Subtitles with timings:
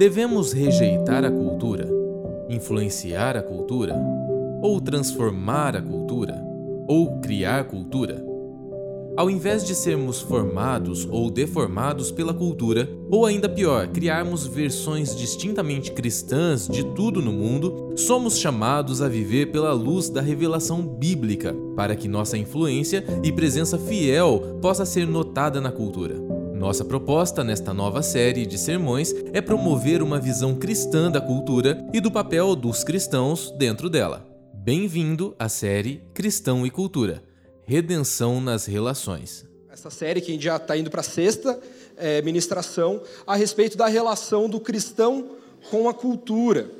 [0.00, 1.86] Devemos rejeitar a cultura,
[2.48, 3.94] influenciar a cultura,
[4.62, 6.42] ou transformar a cultura,
[6.88, 8.24] ou criar cultura?
[9.14, 15.92] Ao invés de sermos formados ou deformados pela cultura, ou ainda pior, criarmos versões distintamente
[15.92, 21.94] cristãs de tudo no mundo, somos chamados a viver pela luz da revelação bíblica, para
[21.94, 26.39] que nossa influência e presença fiel possa ser notada na cultura.
[26.60, 32.02] Nossa proposta nesta nova série de sermões é promover uma visão cristã da cultura e
[32.02, 34.28] do papel dos cristãos dentro dela.
[34.52, 37.22] Bem-vindo à série Cristão e Cultura
[37.64, 39.46] Redenção nas Relações.
[39.70, 41.58] Essa série que já está indo para a sexta
[41.96, 45.30] é, ministração a respeito da relação do cristão
[45.70, 46.70] com a cultura.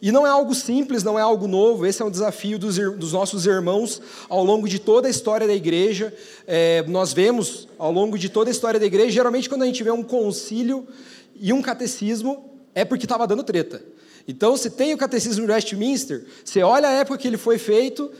[0.00, 3.12] E não é algo simples, não é algo novo, esse é um desafio dos, dos
[3.12, 6.14] nossos irmãos ao longo de toda a história da igreja.
[6.46, 9.82] É, nós vemos ao longo de toda a história da igreja, geralmente quando a gente
[9.82, 10.86] vê um concílio
[11.34, 13.82] e um catecismo, é porque estava dando treta.
[14.26, 18.10] Então, se tem o catecismo de Westminster, você olha a época que ele foi feito,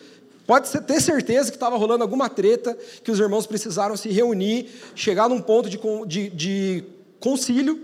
[0.48, 5.28] Pode ter certeza que estava rolando alguma treta, que os irmãos precisaram se reunir, chegar
[5.28, 6.84] num ponto de, de, de
[7.20, 7.78] concílio,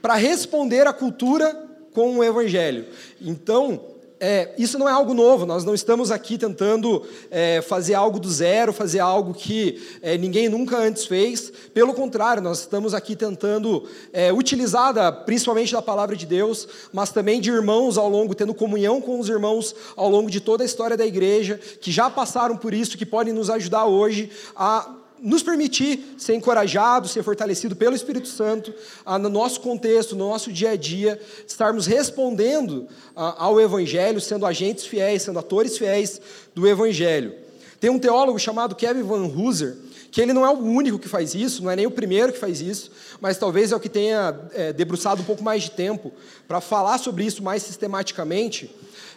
[0.00, 1.63] para responder à cultura
[1.94, 2.84] com o evangelho.
[3.22, 3.80] Então,
[4.20, 8.30] é, isso não é algo novo, nós não estamos aqui tentando é, fazer algo do
[8.30, 11.52] zero, fazer algo que é, ninguém nunca antes fez.
[11.72, 17.10] Pelo contrário, nós estamos aqui tentando é, utilizar da, principalmente da palavra de Deus, mas
[17.10, 20.66] também de irmãos ao longo, tendo comunhão com os irmãos ao longo de toda a
[20.66, 25.42] história da igreja, que já passaram por isso, que podem nos ajudar hoje a nos
[25.42, 28.74] permitir ser encorajado, ser fortalecido pelo Espírito Santo,
[29.20, 35.22] no nosso contexto, no nosso dia a dia, estarmos respondendo ao Evangelho, sendo agentes fiéis,
[35.22, 36.20] sendo atores fiéis
[36.54, 37.34] do Evangelho.
[37.80, 39.76] Tem um teólogo chamado Kevin Van Hooser,
[40.10, 42.38] que ele não é o único que faz isso, não é nem o primeiro que
[42.38, 46.12] faz isso, mas talvez é o que tenha é, debruçado um pouco mais de tempo
[46.46, 48.70] para falar sobre isso mais sistematicamente.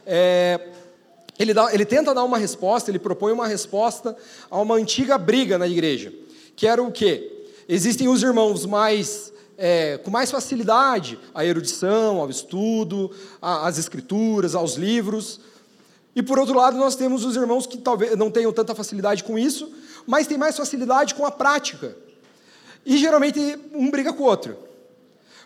[0.06, 0.60] É,
[1.40, 4.16] ele, dá, ele tenta dar uma resposta, ele propõe uma resposta
[4.50, 6.14] a uma antiga briga na igreja,
[6.56, 7.46] que era o quê?
[7.68, 13.12] Existem os irmãos mais é, com mais facilidade à erudição, ao estudo,
[13.42, 15.40] às escrituras, aos livros.
[16.16, 19.38] E por outro lado, nós temos os irmãos que talvez não tenham tanta facilidade com
[19.38, 19.72] isso,
[20.06, 21.96] mas têm mais facilidade com a prática.
[22.86, 23.40] E geralmente
[23.74, 24.67] um briga com o outro.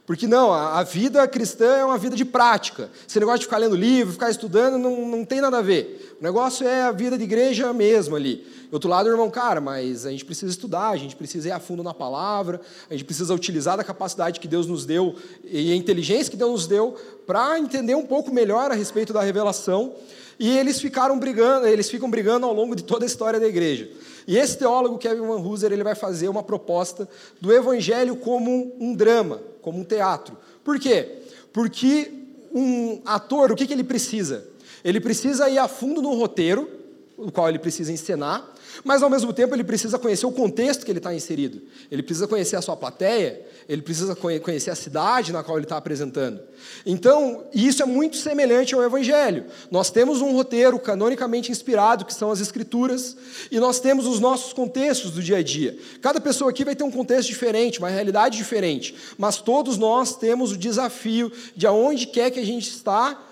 [0.06, 2.90] Porque não, a, vida cristã é uma vida de prática.
[3.08, 6.18] Esse negócio de ficar lendo livro, ficar estudando, não, não tem nada a ver.
[6.20, 8.46] O negócio é a vida de igreja mesmo ali.
[8.70, 11.60] Do outro lado, irmão, cara, mas a gente precisa estudar, a gente precisa ir a
[11.60, 15.76] fundo na palavra, a gente precisa utilizar da capacidade que Deus nos deu e a
[15.76, 16.96] inteligência que Deus nos deu
[17.28, 19.94] para entender um pouco melhor a respeito da revelação.
[20.40, 23.88] E eles ficaram brigando, eles ficam brigando ao longo de toda a história da igreja.
[24.28, 27.08] E esse teólogo, Kevin Van Hooser, ele vai fazer uma proposta
[27.40, 30.38] do evangelho como um drama, como um teatro.
[30.64, 31.24] Por quê?
[31.52, 32.12] Porque
[32.54, 34.46] um ator, o que, que ele precisa?
[34.84, 36.70] Ele precisa ir a fundo no roteiro,
[37.18, 38.52] o qual ele precisa encenar,
[38.84, 41.62] mas ao mesmo tempo ele precisa conhecer o contexto que ele está inserido.
[41.90, 45.78] Ele precisa conhecer a sua plateia, ele precisa conhecer a cidade na qual ele está
[45.78, 46.42] apresentando.
[46.86, 49.46] Então, isso é muito semelhante ao Evangelho.
[49.70, 53.16] Nós temos um roteiro canonicamente inspirado, que são as Escrituras,
[53.52, 55.78] e nós temos os nossos contextos do dia a dia.
[56.02, 60.52] Cada pessoa aqui vai ter um contexto diferente, uma realidade diferente, mas todos nós temos
[60.52, 63.28] o desafio de aonde quer que a gente está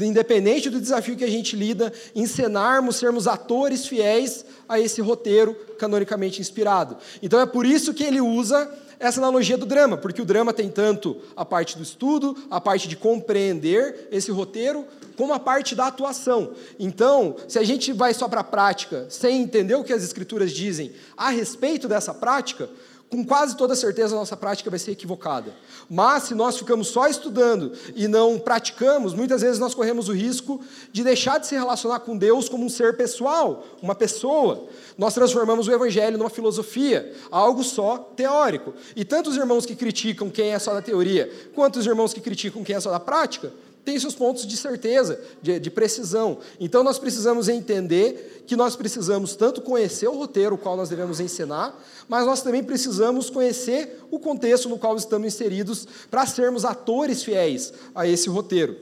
[0.00, 6.40] independente do desafio que a gente lida, encenarmos, sermos atores fiéis a esse roteiro canonicamente
[6.40, 6.96] inspirado.
[7.22, 8.70] Então é por isso que ele usa
[9.02, 12.86] essa analogia do drama, porque o drama tem tanto a parte do estudo, a parte
[12.86, 16.52] de compreender esse roteiro, como a parte da atuação.
[16.78, 20.52] Então, se a gente vai só para a prática, sem entender o que as escrituras
[20.52, 22.70] dizem a respeito dessa prática,
[23.12, 25.54] com quase toda certeza a nossa prática vai ser equivocada.
[25.88, 30.62] Mas se nós ficamos só estudando e não praticamos, muitas vezes nós corremos o risco
[30.90, 34.66] de deixar de se relacionar com Deus como um ser pessoal, uma pessoa.
[34.96, 38.72] Nós transformamos o evangelho numa filosofia, algo só teórico.
[38.96, 42.20] E tanto os irmãos que criticam quem é só da teoria, quanto os irmãos que
[42.22, 43.52] criticam quem é só da prática,
[43.84, 46.38] tem seus pontos de certeza, de, de, precisão.
[46.60, 51.18] Então nós precisamos entender que nós precisamos tanto conhecer o roteiro o qual nós devemos
[51.18, 51.76] ensinar,
[52.08, 57.72] mas nós também precisamos conhecer o contexto no qual estamos inseridos para sermos atores fiéis
[57.94, 58.76] a esse roteiro.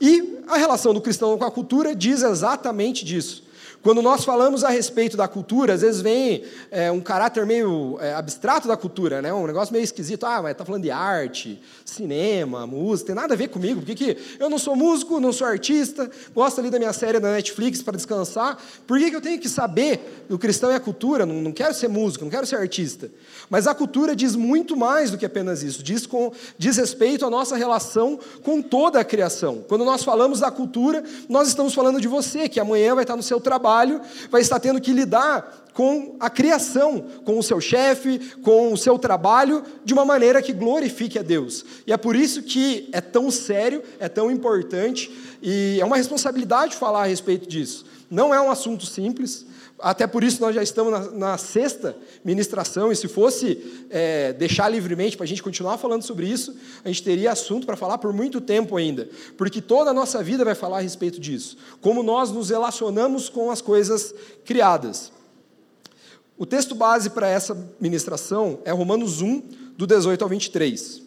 [0.00, 3.44] E a relação do cristão com a cultura diz exatamente disso.
[3.82, 8.12] Quando nós falamos a respeito da cultura, às vezes vem é, um caráter meio é,
[8.12, 9.32] abstrato da cultura, né?
[9.32, 10.26] um negócio meio esquisito.
[10.26, 14.18] Ah, mas está falando de arte, cinema, música, tem nada a ver comigo, porque que
[14.38, 17.96] eu não sou músico, não sou artista, gosto ali da minha série da Netflix para
[17.96, 18.58] descansar.
[18.86, 21.24] Por que, que eu tenho que saber do cristão e a cultura?
[21.24, 23.10] Não, não quero ser músico, não quero ser artista.
[23.48, 27.30] Mas a cultura diz muito mais do que apenas isso, diz, com, diz respeito à
[27.30, 29.64] nossa relação com toda a criação.
[29.66, 33.22] Quando nós falamos da cultura, nós estamos falando de você, que amanhã vai estar no
[33.22, 34.00] seu trabalho trabalho,
[34.30, 38.98] vai estar tendo que lidar com a criação, com o seu chefe, com o seu
[38.98, 41.64] trabalho, de uma maneira que glorifique a Deus.
[41.86, 46.74] E é por isso que é tão sério, é tão importante, e é uma responsabilidade
[46.74, 47.86] falar a respeito disso.
[48.10, 49.46] Não é um assunto simples,
[49.82, 54.68] até por isso nós já estamos na, na sexta ministração, e se fosse é, deixar
[54.68, 58.12] livremente para a gente continuar falando sobre isso, a gente teria assunto para falar por
[58.12, 62.30] muito tempo ainda, porque toda a nossa vida vai falar a respeito disso, como nós
[62.30, 65.12] nos relacionamos com as coisas criadas.
[66.38, 69.42] O texto base para essa ministração é Romanos 1,
[69.76, 71.02] do 18 ao 23.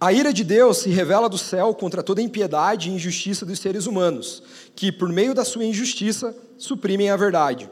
[0.00, 3.84] A ira de Deus se revela do céu contra toda impiedade e injustiça dos seres
[3.84, 4.42] humanos,
[4.74, 7.68] que, por meio da sua injustiça, suprimem a verdade.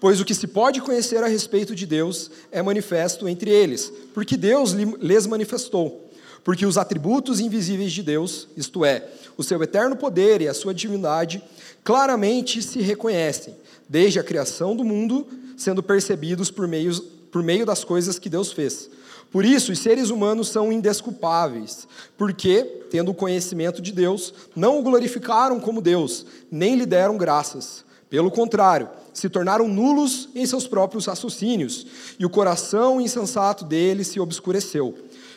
[0.00, 4.34] Pois o que se pode conhecer a respeito de Deus é manifesto entre eles, porque
[4.34, 6.10] Deus lhes manifestou.
[6.42, 9.06] Porque os atributos invisíveis de Deus, isto é,
[9.36, 11.42] o seu eterno poder e a sua divindade,
[11.84, 13.54] claramente se reconhecem,
[13.86, 16.98] desde a criação do mundo, sendo percebidos por meio,
[17.30, 18.88] por meio das coisas que Deus fez.
[19.30, 21.86] Por isso, os seres humanos são indesculpáveis,
[22.16, 27.84] porque, tendo o conhecimento de Deus, não o glorificaram como Deus, nem lhe deram graças.
[28.08, 31.86] Pelo contrário, se tornaram nulos em seus próprios raciocínios,
[32.18, 34.96] e o coração insensato deles se obscureceu.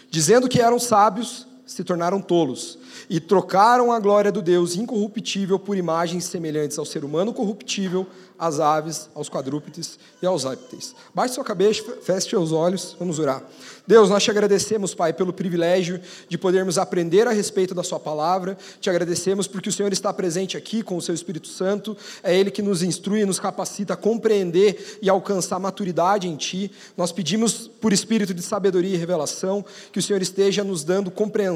[0.10, 2.77] Dizendo que eram sábios, se tornaram tolos,
[3.10, 8.07] e trocaram a glória do Deus incorruptível por imagens semelhantes ao ser humano corruptível,
[8.38, 10.95] às aves, aos quadrúpedes e aos répteis.
[11.13, 13.44] Baixe sua cabeça, feche seus olhos, vamos orar.
[13.86, 16.00] Deus, nós te agradecemos, Pai, pelo privilégio
[16.30, 18.57] de podermos aprender a respeito da Sua palavra.
[18.80, 21.95] Te agradecemos porque o Senhor está presente aqui com o Seu Espírito Santo.
[22.24, 26.71] É Ele que nos instrui nos capacita a compreender e alcançar maturidade em Ti.
[26.95, 31.52] Nós pedimos, por espírito de sabedoria e revelação, que o Senhor esteja nos dando compreensão,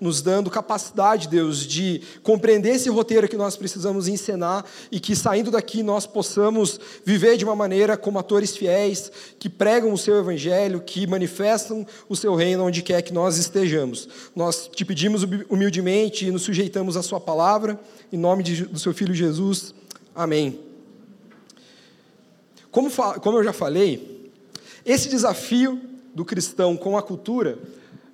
[0.00, 5.50] nos dando capacidade, Deus, de compreender esse roteiro que nós precisamos ensinar e que saindo
[5.50, 10.80] daqui nós possamos viver de uma maneira como atores fiéis, que pregam o Seu Evangelho,
[10.80, 14.08] que manifestam manifestam o seu reino onde quer que nós estejamos.
[14.34, 17.80] Nós te pedimos humildemente e nos sujeitamos à sua palavra,
[18.12, 19.74] em nome de, do seu Filho Jesus.
[20.14, 20.60] Amém.
[22.70, 24.30] Como, como eu já falei,
[24.84, 25.80] esse desafio
[26.14, 27.58] do cristão com a cultura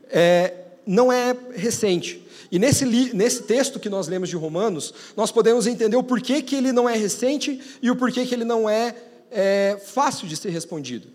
[0.08, 0.54] é,
[0.90, 2.20] não é recente.
[2.50, 6.56] E nesse, nesse texto que nós lemos de Romanos, nós podemos entender o porquê que
[6.56, 8.96] ele não é recente e o porquê que ele não é,
[9.30, 11.06] é fácil de ser respondido.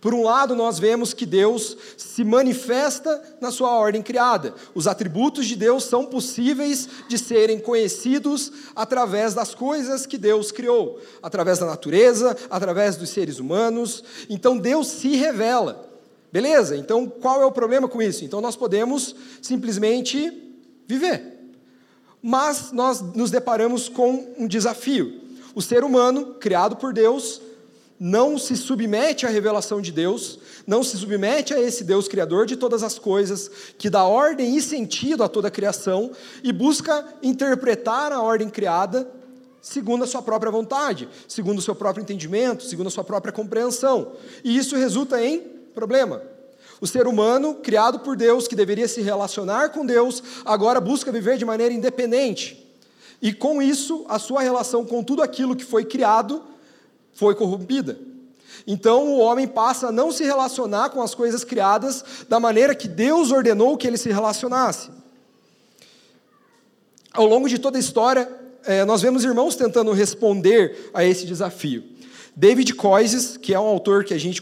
[0.00, 4.52] Por um lado, nós vemos que Deus se manifesta na sua ordem criada.
[4.74, 10.98] Os atributos de Deus são possíveis de serem conhecidos através das coisas que Deus criou,
[11.22, 14.02] através da natureza, através dos seres humanos.
[14.28, 15.89] Então Deus se revela.
[16.32, 16.76] Beleza?
[16.76, 18.24] Então qual é o problema com isso?
[18.24, 20.32] Então nós podemos simplesmente
[20.86, 21.38] viver.
[22.22, 25.20] Mas nós nos deparamos com um desafio.
[25.54, 27.40] O ser humano, criado por Deus,
[27.98, 32.56] não se submete à revelação de Deus, não se submete a esse Deus criador de
[32.56, 36.10] todas as coisas, que dá ordem e sentido a toda a criação
[36.42, 39.10] e busca interpretar a ordem criada
[39.60, 44.12] segundo a sua própria vontade, segundo o seu próprio entendimento, segundo a sua própria compreensão.
[44.42, 46.22] E isso resulta em problema.
[46.80, 51.36] O ser humano, criado por Deus, que deveria se relacionar com Deus, agora busca viver
[51.36, 52.66] de maneira independente.
[53.20, 56.42] E com isso, a sua relação com tudo aquilo que foi criado
[57.12, 57.98] foi corrompida.
[58.66, 62.88] Então o homem passa a não se relacionar com as coisas criadas da maneira que
[62.88, 64.90] Deus ordenou que ele se relacionasse.
[67.12, 68.30] Ao longo de toda a história,
[68.64, 71.84] eh, nós vemos irmãos tentando responder a esse desafio.
[72.40, 74.40] David Coises, que é um autor que a gente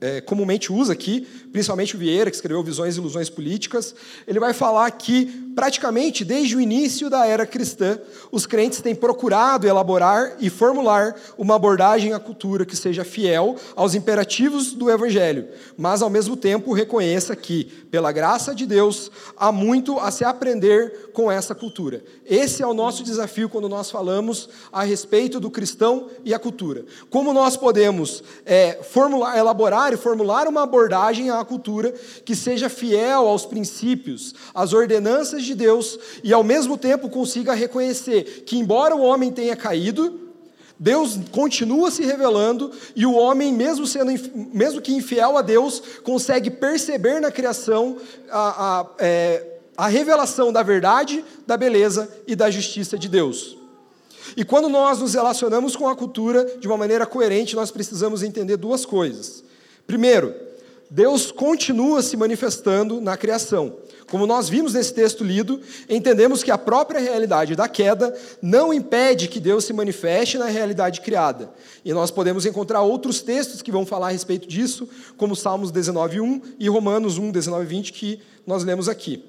[0.00, 3.92] é, comumente usa aqui, principalmente o Vieira, que escreveu Visões e Ilusões Políticas,
[4.28, 7.98] ele vai falar que, praticamente desde o início da era cristã,
[8.30, 13.94] os crentes têm procurado elaborar e formular uma abordagem à cultura que seja fiel aos
[13.94, 19.98] imperativos do Evangelho, mas, ao mesmo tempo, reconheça que, pela graça de Deus, há muito
[19.98, 22.02] a se aprender com essa cultura.
[22.26, 26.84] Esse é o nosso desafio quando nós falamos a respeito do cristão e a cultura.
[27.08, 31.92] Como nós podemos é, formular, elaborar e formular uma abordagem à cultura
[32.24, 38.44] que seja fiel aos princípios, às ordenanças de Deus e ao mesmo tempo consiga reconhecer
[38.46, 40.20] que, embora o homem tenha caído,
[40.78, 44.12] Deus continua se revelando e o homem, mesmo, sendo,
[44.52, 47.96] mesmo que infiel a Deus, consegue perceber na criação
[48.30, 53.56] a, a, é, a revelação da verdade, da beleza e da justiça de Deus.
[54.36, 58.56] E quando nós nos relacionamos com a cultura de uma maneira coerente, nós precisamos entender
[58.56, 59.44] duas coisas.
[59.86, 60.34] Primeiro,
[60.90, 63.76] Deus continua se manifestando na criação.
[64.14, 69.26] Como nós vimos nesse texto lido, entendemos que a própria realidade da queda não impede
[69.26, 71.52] que Deus se manifeste na realidade criada.
[71.84, 76.40] E nós podemos encontrar outros textos que vão falar a respeito disso, como Salmos 19:1
[76.60, 79.24] e Romanos 1, 19 20, que nós lemos aqui.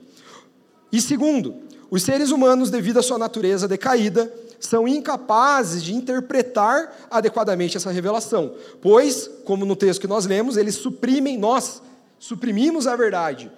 [0.91, 1.55] E segundo,
[1.89, 8.53] os seres humanos, devido à sua natureza decaída, são incapazes de interpretar adequadamente essa revelação,
[8.83, 11.81] pois, como no texto que nós lemos, eles suprimem, nós
[12.19, 13.51] suprimimos a verdade.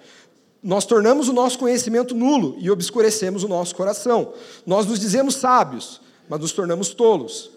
[0.62, 4.32] Nós tornamos o nosso conhecimento nulo e obscurecemos o nosso coração.
[4.66, 7.50] Nós nos dizemos sábios, mas nos tornamos tolos.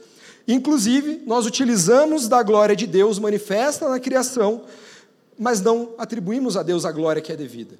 [0.47, 4.63] Inclusive, nós utilizamos da glória de Deus manifesta na criação,
[5.37, 7.77] mas não atribuímos a Deus a glória que é devida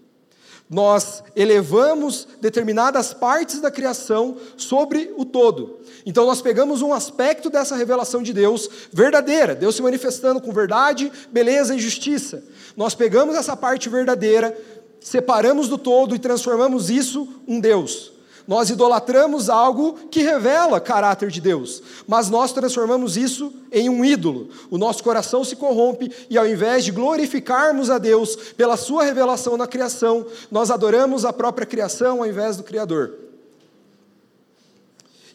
[0.71, 5.81] nós elevamos determinadas partes da criação sobre o todo.
[6.05, 11.11] Então nós pegamos um aspecto dessa revelação de Deus verdadeira, Deus se manifestando com verdade,
[11.29, 12.41] beleza e justiça.
[12.77, 14.57] Nós pegamos essa parte verdadeira,
[15.01, 18.13] separamos do todo e transformamos isso um Deus.
[18.48, 24.50] Nós idolatramos algo que revela caráter de Deus, mas nós transformamos isso em um ídolo.
[24.70, 29.58] O nosso coração se corrompe e, ao invés de glorificarmos a Deus pela Sua revelação
[29.58, 33.13] na criação, nós adoramos a própria criação ao invés do Criador.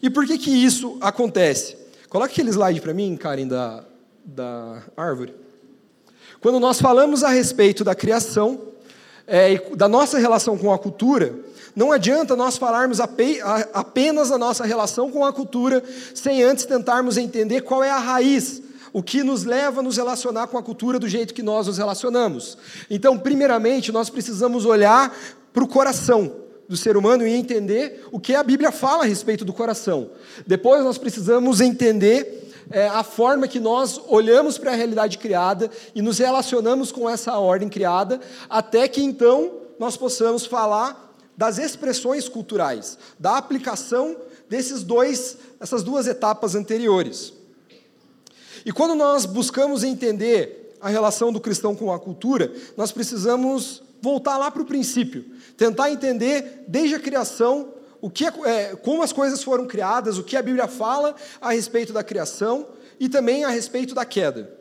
[0.01, 1.75] E por que, que isso acontece?
[2.09, 3.83] Coloque aquele slide para mim, Karen, da,
[4.23, 5.33] da árvore.
[6.39, 8.61] Quando nós falamos a respeito da criação,
[9.27, 11.35] é, da nossa relação com a cultura,
[11.75, 15.83] não adianta nós falarmos apenas da nossa relação com a cultura
[16.15, 20.47] sem antes tentarmos entender qual é a raiz, o que nos leva a nos relacionar
[20.47, 22.57] com a cultura do jeito que nós nos relacionamos.
[22.89, 25.15] Então, primeiramente, nós precisamos olhar
[25.53, 29.45] para o coração do ser humano e entender o que a Bíblia fala a respeito
[29.45, 30.09] do coração.
[30.47, 36.01] Depois, nós precisamos entender é, a forma que nós olhamos para a realidade criada e
[36.01, 38.19] nos relacionamos com essa ordem criada,
[38.49, 44.17] até que então nós possamos falar das expressões culturais, da aplicação
[44.49, 47.33] desses dois, essas duas etapas anteriores.
[48.65, 54.37] E quando nós buscamos entender a relação do cristão com a cultura, nós precisamos voltar
[54.37, 59.11] lá para o princípio, tentar entender desde a criação o que é, é, como as
[59.11, 62.67] coisas foram criadas, o que a Bíblia fala a respeito da criação
[62.99, 64.55] e também a respeito da queda.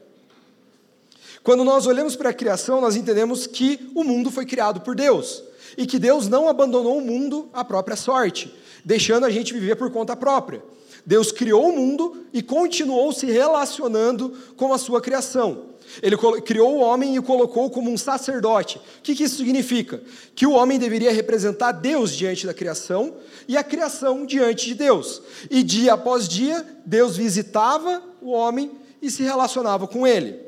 [1.42, 5.44] Quando nós olhamos para a criação, nós entendemos que o mundo foi criado por Deus
[5.76, 8.52] e que Deus não abandonou o mundo à própria sorte,
[8.84, 10.62] deixando a gente viver por conta própria.
[11.04, 15.75] Deus criou o mundo e continuou se relacionando com a sua criação.
[16.02, 18.78] Ele criou o homem e o colocou como um sacerdote.
[18.78, 20.02] O que, que isso significa?
[20.34, 23.14] Que o homem deveria representar Deus diante da criação
[23.48, 25.22] e a criação diante de Deus.
[25.50, 30.38] E dia após dia, Deus visitava o homem e se relacionava com ele.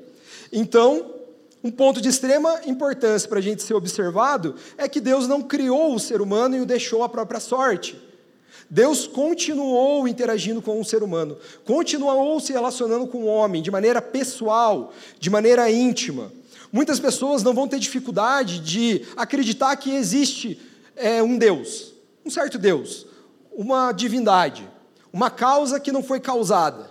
[0.53, 1.15] Então,
[1.63, 5.95] um ponto de extrema importância para a gente ser observado é que Deus não criou
[5.95, 8.08] o ser humano e o deixou à própria sorte.
[8.71, 14.03] Deus continuou interagindo com o ser humano, continuou se relacionando com o homem de maneira
[14.03, 16.31] pessoal, de maneira íntima.
[16.71, 20.61] Muitas pessoas não vão ter dificuldade de acreditar que existe
[20.95, 21.95] é, um Deus,
[22.25, 23.07] um certo Deus,
[23.53, 24.69] uma divindade,
[25.11, 26.91] uma causa que não foi causada.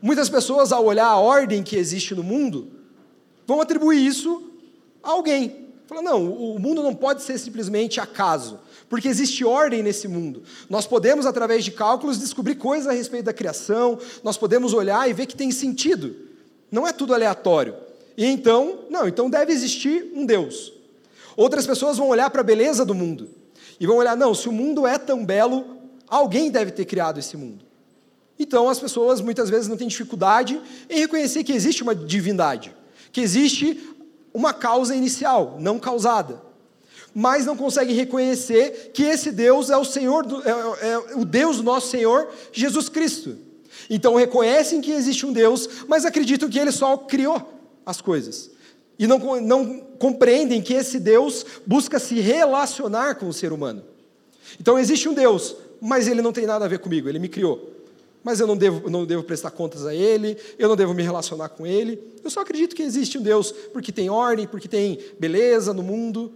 [0.00, 2.72] Muitas pessoas, ao olhar a ordem que existe no mundo,
[3.46, 4.50] vão atribuir isso
[5.00, 5.68] a alguém.
[5.86, 8.58] Fala, não, o mundo não pode ser simplesmente acaso,
[8.92, 10.42] porque existe ordem nesse mundo.
[10.68, 15.14] Nós podemos, através de cálculos, descobrir coisas a respeito da criação, nós podemos olhar e
[15.14, 16.14] ver que tem sentido.
[16.70, 17.74] Não é tudo aleatório.
[18.18, 20.74] E então, não, então deve existir um Deus.
[21.34, 23.30] Outras pessoas vão olhar para a beleza do mundo
[23.80, 27.34] e vão olhar, não, se o mundo é tão belo, alguém deve ter criado esse
[27.34, 27.64] mundo.
[28.38, 32.74] Então as pessoas muitas vezes não têm dificuldade em reconhecer que existe uma divindade
[33.10, 33.94] que existe
[34.34, 36.51] uma causa inicial, não causada.
[37.14, 41.60] Mas não conseguem reconhecer que esse Deus é o Senhor, do, é, é o Deus
[41.60, 43.36] nosso Senhor Jesus Cristo.
[43.90, 47.42] Então reconhecem que existe um Deus, mas acreditam que Ele só criou
[47.84, 48.50] as coisas.
[48.98, 53.82] E não, não compreendem que esse Deus busca se relacionar com o ser humano.
[54.60, 57.72] Então existe um Deus, mas ele não tem nada a ver comigo, ele me criou
[58.24, 61.48] mas eu não devo, não devo prestar contas a Ele, eu não devo me relacionar
[61.48, 61.98] com Ele.
[62.22, 66.32] Eu só acredito que existe um Deus porque tem ordem, porque tem beleza no mundo.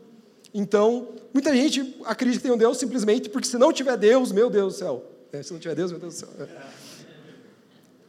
[0.59, 4.73] Então, muita gente acredita tem um Deus simplesmente porque se não tiver Deus, meu Deus
[4.73, 5.05] do céu.
[5.31, 6.31] É, se não tiver Deus, meu Deus do céu.
[6.41, 6.47] É.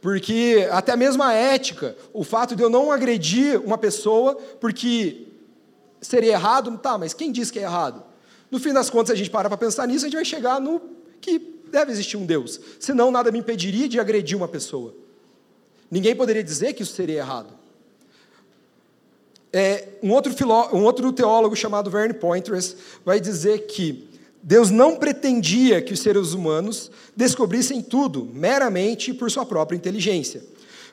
[0.00, 5.26] Porque até mesmo a ética, o fato de eu não agredir uma pessoa porque
[6.00, 8.02] seria errado, tá, mas quem diz que é errado?
[8.50, 10.80] No fim das contas, a gente para para pensar nisso, a gente vai chegar no
[11.20, 11.38] que
[11.70, 12.58] deve existir um Deus.
[12.80, 14.94] Senão, nada me impediria de agredir uma pessoa.
[15.90, 17.57] Ninguém poderia dizer que isso seria errado.
[19.52, 24.08] É, um, outro filó, um outro teólogo chamado Verne Poitras vai dizer que
[24.42, 30.42] Deus não pretendia que os seres humanos descobrissem tudo meramente por sua própria inteligência.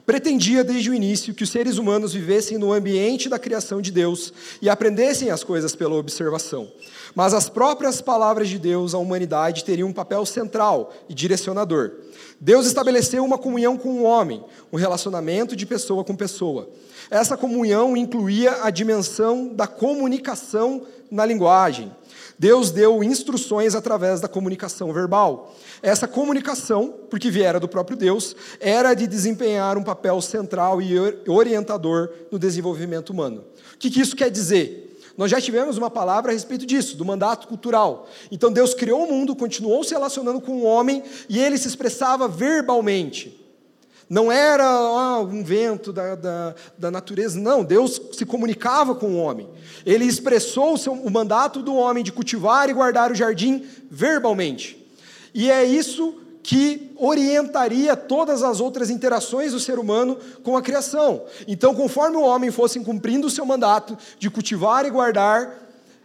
[0.06, 4.32] Pretendia desde o início que os seres humanos vivessem no ambiente da criação de Deus
[4.62, 6.72] e aprendessem as coisas pela observação.
[7.16, 11.92] Mas as próprias palavras de Deus à humanidade teriam um papel central e direcionador.
[12.40, 16.70] Deus estabeleceu uma comunhão com o homem, um relacionamento de pessoa com pessoa.
[17.10, 21.92] Essa comunhão incluía a dimensão da comunicação na linguagem.
[22.38, 25.56] Deus deu instruções através da comunicação verbal.
[25.82, 30.96] Essa comunicação, porque viera do próprio Deus, era de desempenhar um papel central e
[31.28, 33.44] orientador no desenvolvimento humano.
[33.74, 34.86] O que isso quer dizer?
[35.18, 38.08] Nós já tivemos uma palavra a respeito disso, do mandato cultural.
[38.30, 42.28] Então Deus criou o mundo, continuou se relacionando com o homem e ele se expressava
[42.28, 43.45] verbalmente.
[44.10, 47.64] Não era ah, um vento da, da, da, natureza, não.
[47.64, 49.50] Deus se comunicava com o homem.
[49.86, 54.86] Ele expressou o, seu, o mandato do homem de cultivar e guardar o jardim verbalmente.
[55.34, 61.24] E é isso que orientaria todas as outras interações do ser humano com a criação.
[61.48, 65.58] Então, conforme o homem fosse cumprindo o seu mandato de cultivar e guardar,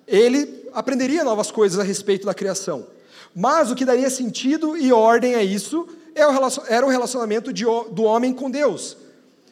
[0.09, 2.87] ele aprenderia novas coisas a respeito da criação.
[3.35, 8.33] Mas o que daria sentido e ordem a isso era o relacionamento de, do homem
[8.33, 8.97] com Deus,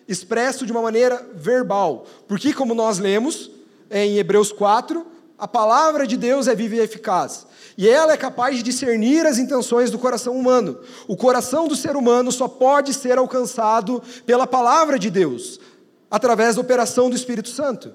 [0.07, 2.07] expresso de uma maneira verbal.
[2.27, 3.51] Porque, como nós lemos
[3.91, 5.07] é, em Hebreus 4,
[5.39, 7.47] a palavra de Deus é viva e eficaz.
[7.77, 10.81] E ela é capaz de discernir as intenções do coração humano.
[11.07, 15.61] O coração do ser humano só pode ser alcançado pela palavra de Deus,
[16.11, 17.95] através da operação do Espírito Santo.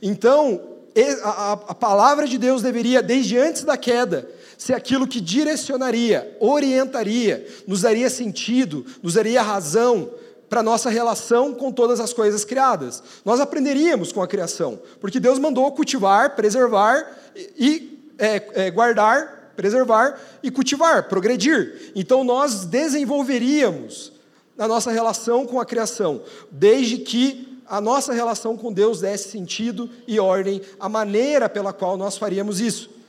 [0.00, 0.78] Então,
[1.22, 4.28] a, a palavra de Deus deveria, desde antes da queda,
[4.60, 10.10] ser aquilo que direcionaria, orientaria, nos daria sentido, nos daria razão
[10.50, 13.02] para a nossa relação com todas as coisas criadas.
[13.24, 17.10] Nós aprenderíamos com a criação, porque Deus mandou cultivar, preservar
[17.58, 21.92] e é, é, guardar, preservar e cultivar, progredir.
[21.94, 24.12] Então nós desenvolveríamos
[24.58, 29.88] a nossa relação com a criação, desde que a nossa relação com Deus desse sentido
[30.06, 32.99] e ordem, a maneira pela qual nós faríamos isso.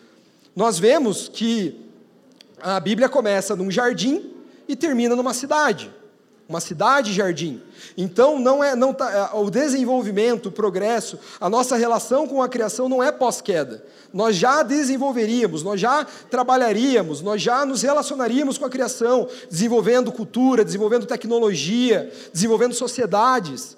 [0.55, 1.79] Nós vemos que
[2.61, 4.31] a Bíblia começa num jardim
[4.67, 5.91] e termina numa cidade
[6.51, 7.61] uma cidade jardim.
[7.97, 12.49] Então não é não tá, é, o desenvolvimento, o progresso, a nossa relação com a
[12.49, 13.83] criação não é pós-queda.
[14.13, 20.65] Nós já desenvolveríamos, nós já trabalharíamos, nós já nos relacionaríamos com a criação, desenvolvendo cultura,
[20.65, 23.77] desenvolvendo tecnologia, desenvolvendo sociedades.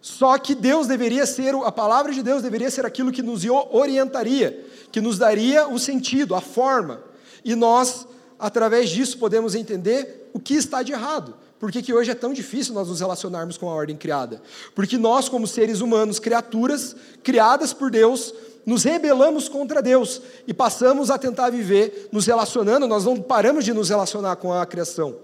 [0.00, 4.64] Só que Deus deveria ser, a palavra de Deus deveria ser aquilo que nos orientaria,
[4.92, 7.02] que nos daria o sentido, a forma.
[7.44, 8.06] E nós,
[8.38, 11.34] através disso, podemos entender o que está de errado.
[11.58, 14.40] Por que, que hoje é tão difícil nós nos relacionarmos com a ordem criada?
[14.74, 18.32] Porque nós, como seres humanos, criaturas criadas por Deus,
[18.64, 23.72] nos rebelamos contra Deus e passamos a tentar viver nos relacionando, nós não paramos de
[23.72, 25.16] nos relacionar com a criação.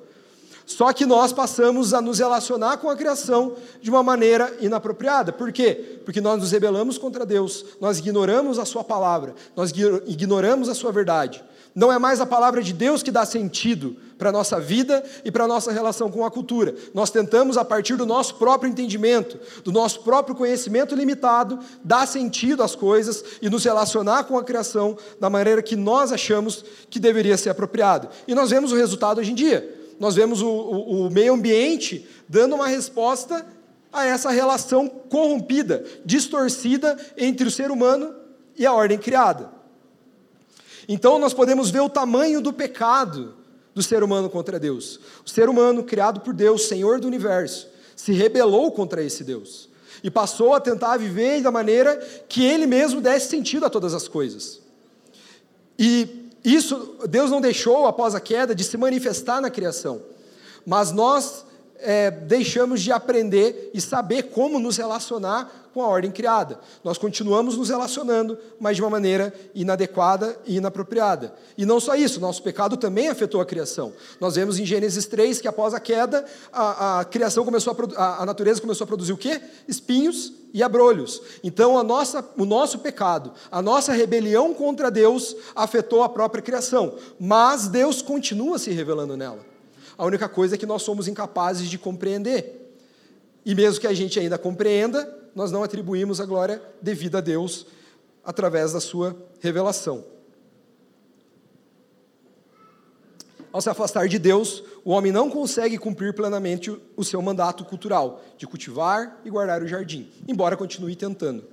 [0.67, 5.33] Só que nós passamos a nos relacionar com a criação de uma maneira inapropriada.
[5.33, 6.01] Por quê?
[6.05, 9.73] Porque nós nos rebelamos contra Deus, nós ignoramos a Sua palavra, nós
[10.07, 11.45] ignoramos a Sua verdade.
[11.75, 15.31] Não é mais a palavra de Deus que dá sentido para a nossa vida e
[15.31, 16.73] para a nossa relação com a cultura.
[16.95, 22.63] Nós tentamos, a partir do nosso próprio entendimento, do nosso próprio conhecimento limitado, dar sentido
[22.63, 27.37] às coisas e nos relacionar com a criação da maneira que nós achamos que deveria
[27.37, 28.09] ser apropriado.
[28.29, 29.84] E nós vemos o resultado hoje em dia.
[29.99, 33.47] Nós vemos o, o, o meio ambiente dando uma resposta
[33.93, 38.15] a essa relação corrompida, distorcida entre o ser humano
[38.57, 39.51] e a ordem criada.
[40.89, 43.35] Então nós podemos ver o tamanho do pecado
[43.75, 45.01] do ser humano contra Deus.
[45.25, 49.69] O ser humano, criado por Deus, Senhor do universo, se rebelou contra esse Deus
[50.03, 51.97] e passou a tentar viver da maneira
[52.29, 54.61] que ele mesmo desse sentido a todas as coisas.
[55.79, 60.03] E isso, Deus não deixou, após a queda, de se manifestar na criação,
[60.67, 61.45] mas nós
[61.79, 66.61] é, deixamos de aprender e saber como nos relacionar com a ordem criada.
[66.85, 71.35] Nós continuamos nos relacionando, mas de uma maneira inadequada e inapropriada.
[71.59, 73.93] E não só isso, nosso pecado também afetou a criação.
[74.21, 78.27] Nós vemos em Gênesis 3 que após a queda, a, a criação começou a, a
[78.27, 79.41] natureza começou a produzir o quê?
[79.67, 81.21] Espinhos e abrolhos.
[81.43, 87.67] Então, nossa, o nosso pecado, a nossa rebelião contra Deus afetou a própria criação, mas
[87.67, 89.54] Deus continua se revelando nela.
[89.97, 92.77] A única coisa é que nós somos incapazes de compreender.
[93.45, 97.67] E mesmo que a gente ainda compreenda, nós não atribuímos a glória devida a Deus
[98.25, 100.05] através da sua revelação.
[103.53, 108.21] Ao se afastar de Deus, o homem não consegue cumprir plenamente o seu mandato cultural
[108.37, 111.45] de cultivar e guardar o jardim, embora continue tentando.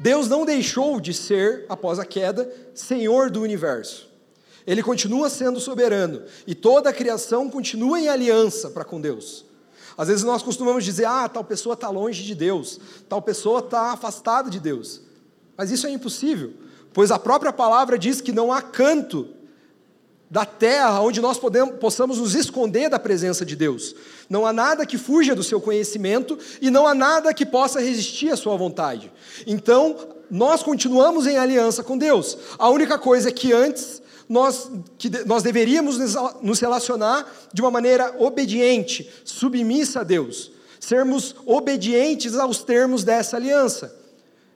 [0.00, 4.09] Deus não deixou de ser, após a queda, Senhor do universo.
[4.70, 9.44] Ele continua sendo soberano e toda a criação continua em aliança para com Deus.
[9.98, 12.78] Às vezes nós costumamos dizer, ah, tal pessoa está longe de Deus,
[13.08, 15.00] tal pessoa está afastada de Deus.
[15.56, 16.52] Mas isso é impossível,
[16.92, 19.30] pois a própria palavra diz que não há canto
[20.30, 23.96] da terra onde nós podemos, possamos nos esconder da presença de Deus.
[24.28, 28.30] Não há nada que fuja do seu conhecimento e não há nada que possa resistir
[28.30, 29.12] à sua vontade.
[29.48, 29.96] Então,
[30.30, 32.38] nós continuamos em aliança com Deus.
[32.56, 35.98] A única coisa é que antes nós, que nós deveríamos
[36.40, 43.92] nos relacionar de uma maneira obediente, submissa a Deus, sermos obedientes aos termos dessa aliança.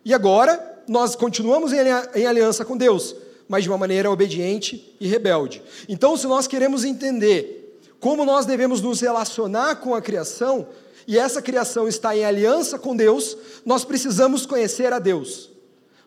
[0.04, 3.16] E agora, nós continuamos em aliança com Deus,
[3.48, 5.60] mas de uma maneira obediente e rebelde.
[5.88, 10.68] Então, se nós queremos entender como nós devemos nos relacionar com a criação,
[11.04, 15.50] e essa criação está em aliança com Deus, nós precisamos conhecer a Deus.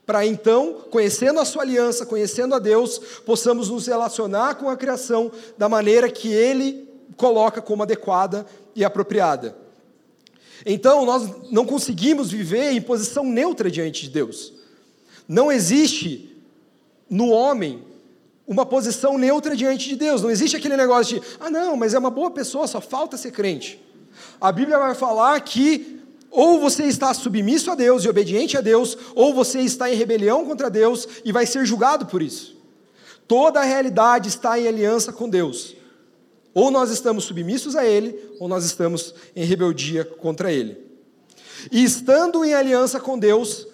[0.07, 5.29] Para então, conhecendo a sua aliança, conhecendo a Deus, possamos nos relacionar com a criação
[5.57, 9.53] da maneira que Ele coloca como adequada e apropriada.
[10.65, 14.53] Então, nós não conseguimos viver em posição neutra diante de Deus.
[15.27, 16.33] Não existe
[17.09, 17.83] no homem
[18.47, 20.21] uma posição neutra diante de Deus.
[20.21, 23.31] Não existe aquele negócio de, ah, não, mas é uma boa pessoa, só falta ser
[23.31, 23.83] crente.
[24.39, 25.96] A Bíblia vai falar que
[26.29, 30.45] ou você está submisso a Deus e obediente a Deus, ou você está em rebelião
[30.45, 32.57] contra Deus e vai ser julgado por isso.
[33.27, 35.75] Toda a realidade está em aliança com Deus.
[36.53, 40.77] Ou nós estamos submissos a Ele, ou nós estamos em rebeldia contra Ele.
[41.71, 43.67] E estando em aliança com Deus,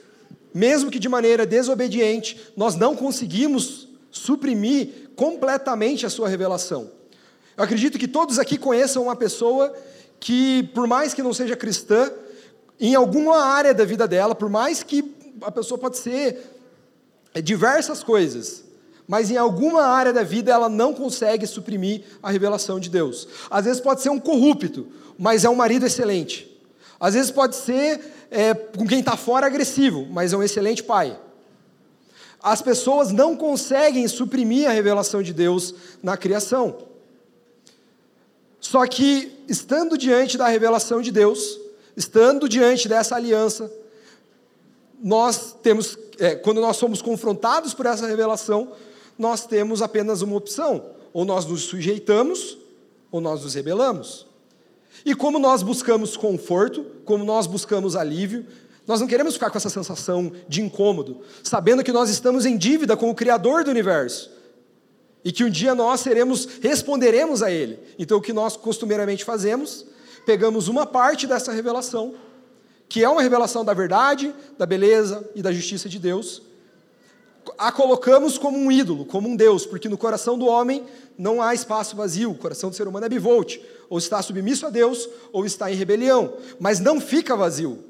[0.53, 6.91] mesmo que de maneira desobediente, nós não conseguimos suprimir completamente a sua revelação.
[7.55, 9.73] Eu acredito que todos aqui conheçam uma pessoa
[10.19, 12.11] que, por mais que não seja cristã,
[12.79, 16.37] em alguma área da vida dela, por mais que a pessoa pode ser
[17.43, 18.63] diversas coisas,
[19.07, 23.27] mas em alguma área da vida ela não consegue suprimir a revelação de Deus.
[23.49, 26.49] Às vezes pode ser um corrupto, mas é um marido excelente.
[26.99, 27.99] Às vezes pode ser
[28.31, 31.19] é, com quem está fora agressivo, mas é um excelente pai.
[32.41, 36.77] As pessoas não conseguem suprimir a revelação de Deus na criação.
[38.59, 41.59] Só que, estando diante da revelação de Deus,
[41.95, 43.71] estando diante dessa aliança,
[45.01, 48.71] nós temos, é, quando nós somos confrontados por essa revelação,
[49.17, 52.57] nós temos apenas uma opção: ou nós nos sujeitamos,
[53.11, 54.25] ou nós nos rebelamos.
[55.05, 58.45] E como nós buscamos conforto, como nós buscamos alívio,
[58.87, 62.95] nós não queremos ficar com essa sensação de incômodo, sabendo que nós estamos em dívida
[62.95, 64.31] com o Criador do universo
[65.23, 67.79] e que um dia nós seremos, responderemos a Ele.
[67.97, 69.85] Então, o que nós costumeiramente fazemos,
[70.25, 72.15] pegamos uma parte dessa revelação,
[72.87, 76.41] que é uma revelação da verdade, da beleza e da justiça de Deus,
[77.57, 80.85] a colocamos como um ídolo, como um Deus, porque no coração do homem
[81.17, 83.59] não há espaço vazio, o coração do ser humano é bivolt,
[83.89, 87.83] ou está submisso a Deus, ou está em rebelião, mas não fica vazio.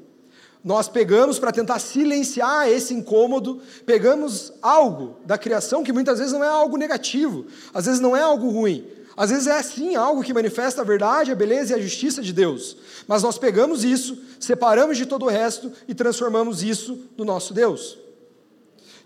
[0.62, 6.42] Nós pegamos para tentar silenciar esse incômodo, pegamos algo da criação que muitas vezes não
[6.42, 10.34] é algo negativo, às vezes não é algo ruim, às vezes é sim algo que
[10.34, 14.96] manifesta a verdade, a beleza e a justiça de Deus, mas nós pegamos isso, separamos
[14.96, 17.98] de todo o resto e transformamos isso no nosso Deus.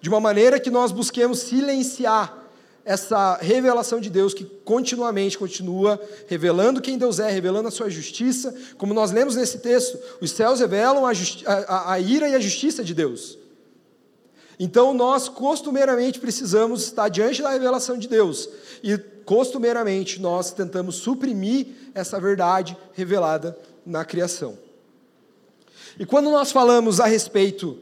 [0.01, 2.47] De uma maneira que nós busquemos silenciar
[2.89, 8.55] essa revelação de Deus que continuamente continua revelando quem Deus é, revelando a sua justiça,
[8.79, 11.13] como nós lemos nesse texto, os céus revelam a,
[11.47, 13.37] a, a ira e a justiça de Deus.
[14.59, 18.49] Então nós costumeiramente precisamos estar diante da revelação de Deus
[18.83, 24.57] e costumeiramente nós tentamos suprimir essa verdade revelada na criação.
[25.99, 27.79] E quando nós falamos a respeito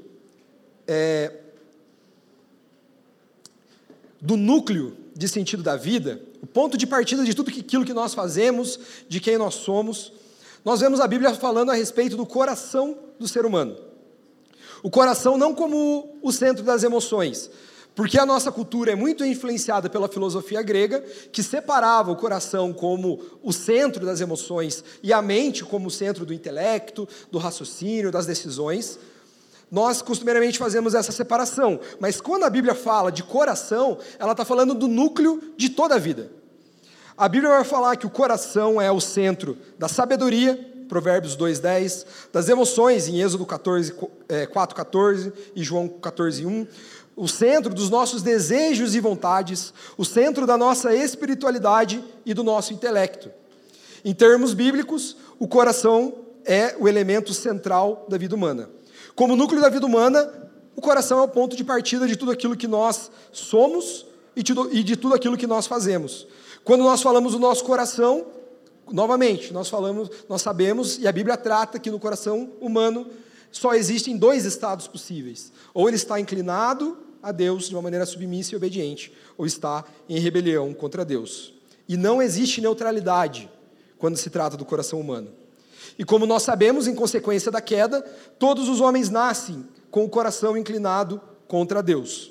[0.88, 1.32] é,
[4.20, 8.12] do núcleo de sentido da vida, o ponto de partida de tudo aquilo que nós
[8.12, 10.12] fazemos, de quem nós somos,
[10.64, 13.76] nós vemos a Bíblia falando a respeito do coração do ser humano.
[14.82, 17.48] O coração não como o centro das emoções,
[17.96, 23.18] porque a nossa cultura é muito influenciada pela filosofia grega, que separava o coração como
[23.42, 28.26] o centro das emoções e a mente como o centro do intelecto, do raciocínio, das
[28.26, 28.98] decisões.
[29.70, 34.74] Nós costumeiramente fazemos essa separação, mas quando a Bíblia fala de coração, ela está falando
[34.74, 36.30] do núcleo de toda a vida.
[37.16, 42.48] A Bíblia vai falar que o coração é o centro da sabedoria, Provérbios 2,10, das
[42.48, 46.68] emoções, em Êxodo 14, 4,14 e João 14,1,
[47.16, 52.74] o centro dos nossos desejos e vontades, o centro da nossa espiritualidade e do nosso
[52.74, 53.30] intelecto.
[54.04, 58.68] Em termos bíblicos, o coração é o elemento central da vida humana.
[59.14, 60.30] Como núcleo da vida humana,
[60.76, 64.94] o coração é o ponto de partida de tudo aquilo que nós somos e de
[64.96, 66.26] tudo aquilo que nós fazemos.
[66.62, 68.26] Quando nós falamos do nosso coração,
[68.92, 73.06] novamente, nós falamos, nós sabemos e a Bíblia trata que no coração humano
[73.50, 75.50] só existem dois estados possíveis.
[75.72, 80.20] Ou ele está inclinado a Deus de uma maneira submissa e obediente, ou está em
[80.20, 81.52] rebelião contra Deus.
[81.88, 83.50] E não existe neutralidade
[83.98, 85.28] quando se trata do coração humano.
[85.98, 88.00] E como nós sabemos, em consequência da queda,
[88.38, 92.30] todos os homens nascem com o coração inclinado contra Deus.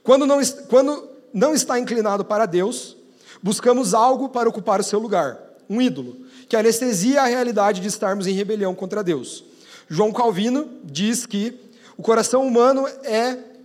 [0.00, 2.96] Quando não, quando não está inclinado para Deus,
[3.42, 8.28] buscamos algo para ocupar o seu lugar, um ídolo, que anestesia a realidade de estarmos
[8.28, 9.44] em rebelião contra Deus.
[9.88, 11.58] João Calvino diz que
[11.96, 13.55] o coração humano é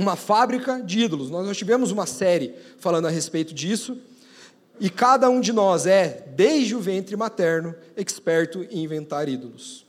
[0.00, 1.30] uma fábrica de ídolos.
[1.30, 3.98] Nós tivemos uma série falando a respeito disso.
[4.80, 9.84] E cada um de nós é, desde o ventre materno, experto em inventar ídolos.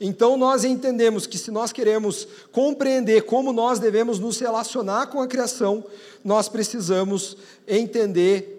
[0.00, 5.26] Então nós entendemos que se nós queremos compreender como nós devemos nos relacionar com a
[5.26, 5.84] criação,
[6.24, 8.52] nós precisamos entender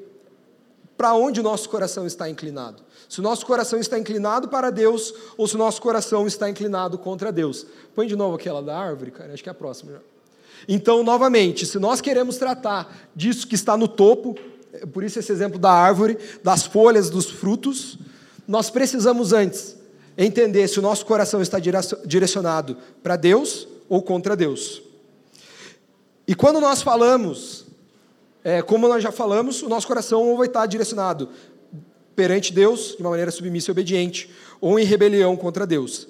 [0.97, 2.83] para onde o nosso coração está inclinado.
[3.07, 6.97] Se o nosso coração está inclinado para Deus ou se o nosso coração está inclinado
[6.97, 7.65] contra Deus.
[7.95, 9.93] Põe de novo aquela da árvore, cara, acho que é a próxima.
[9.93, 10.16] Já.
[10.67, 14.35] Então, novamente, se nós queremos tratar disso que está no topo,
[14.73, 17.97] é por isso esse exemplo da árvore, das folhas, dos frutos,
[18.47, 19.75] nós precisamos antes
[20.17, 21.59] entender se o nosso coração está
[22.05, 24.81] direcionado para Deus ou contra Deus.
[26.27, 27.65] E quando nós falamos,
[28.43, 31.29] é, como nós já falamos, o nosso coração ou vai estar direcionado
[32.15, 36.07] perante Deus, de uma maneira submissa e obediente, ou em rebelião contra Deus.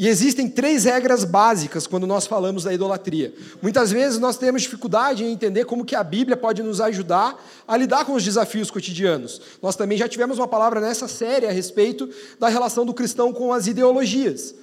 [0.00, 3.34] E existem três regras básicas quando nós falamos da idolatria.
[3.60, 7.76] Muitas vezes nós temos dificuldade em entender como que a Bíblia pode nos ajudar a
[7.76, 9.42] lidar com os desafios cotidianos.
[9.60, 12.08] Nós também já tivemos uma palavra nessa série a respeito
[12.38, 14.54] da relação do cristão com as ideologias.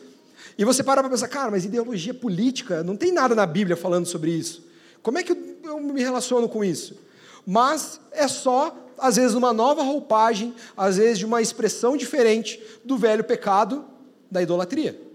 [0.57, 4.07] E você para para pensar, cara, mas ideologia política, não tem nada na Bíblia falando
[4.07, 4.65] sobre isso.
[5.03, 6.95] Como é que eu me relaciono com isso?
[7.45, 12.97] Mas é só, às vezes, uma nova roupagem, às vezes, de uma expressão diferente do
[12.97, 13.85] velho pecado
[14.31, 15.05] da idolatria.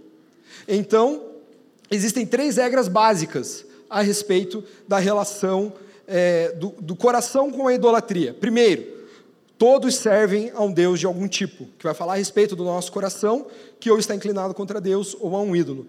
[0.67, 1.23] Então,
[1.91, 5.73] existem três regras básicas a respeito da relação
[6.07, 8.35] é, do, do coração com a idolatria.
[8.35, 8.87] Primeiro,
[9.59, 12.91] todos servem a um Deus de algum tipo, que vai falar a respeito do nosso
[12.91, 13.47] coração,
[13.79, 15.87] que ou está inclinado contra Deus ou a um ídolo.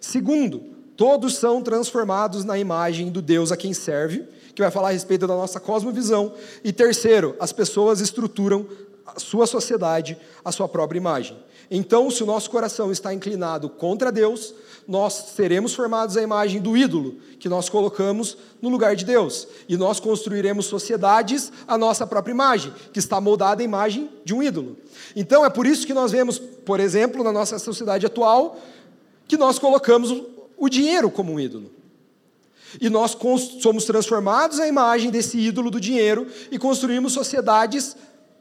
[0.00, 0.60] Segundo,
[0.96, 5.26] todos são transformados na imagem do Deus a quem serve, que vai falar a respeito
[5.26, 6.32] da nossa cosmovisão.
[6.62, 8.66] E terceiro, as pessoas estruturam
[9.06, 11.36] a sua sociedade à sua própria imagem.
[11.70, 14.54] Então, se o nosso coração está inclinado contra Deus,
[14.86, 19.48] nós seremos formados à imagem do ídolo que nós colocamos no lugar de Deus.
[19.68, 24.42] E nós construiremos sociedades à nossa própria imagem, que está moldada à imagem de um
[24.42, 24.76] ídolo.
[25.14, 28.58] Então, é por isso que nós vemos, por exemplo, na nossa sociedade atual,
[29.26, 30.22] que nós colocamos
[30.56, 31.70] o dinheiro como um ídolo.
[32.80, 33.16] E nós
[33.60, 37.96] somos transformados à imagem desse ídolo do dinheiro e construímos sociedades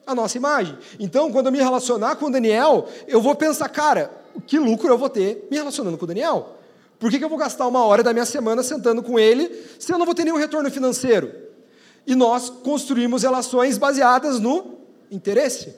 [0.05, 0.77] a nossa imagem.
[0.99, 4.11] Então, quando eu me relacionar com o Daniel, eu vou pensar, cara,
[4.45, 6.55] que lucro eu vou ter me relacionando com o Daniel?
[6.99, 9.91] Por que, que eu vou gastar uma hora da minha semana sentando com ele se
[9.91, 11.31] eu não vou ter nenhum retorno financeiro?
[12.07, 14.77] E nós construímos relações baseadas no
[15.11, 15.75] interesse.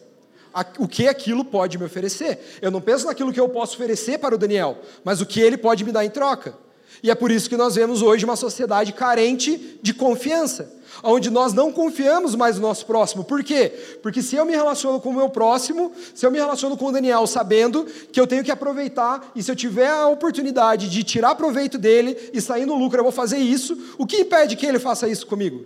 [0.80, 2.58] O que aquilo pode me oferecer?
[2.62, 5.58] Eu não penso naquilo que eu posso oferecer para o Daniel, mas o que ele
[5.58, 6.56] pode me dar em troca.
[7.02, 11.54] E é por isso que nós vemos hoje uma sociedade carente de confiança onde nós
[11.54, 13.24] não confiamos mais no nosso próximo.
[13.24, 13.72] Por quê?
[14.02, 16.92] Porque se eu me relaciono com o meu próximo, se eu me relaciono com o
[16.92, 21.36] Daniel sabendo que eu tenho que aproveitar, e se eu tiver a oportunidade de tirar
[21.36, 24.80] proveito dele e sair no lucro, eu vou fazer isso, o que impede que ele
[24.80, 25.66] faça isso comigo?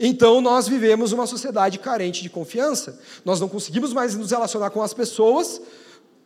[0.00, 3.00] Então nós vivemos uma sociedade carente de confiança.
[3.24, 5.60] Nós não conseguimos mais nos relacionar com as pessoas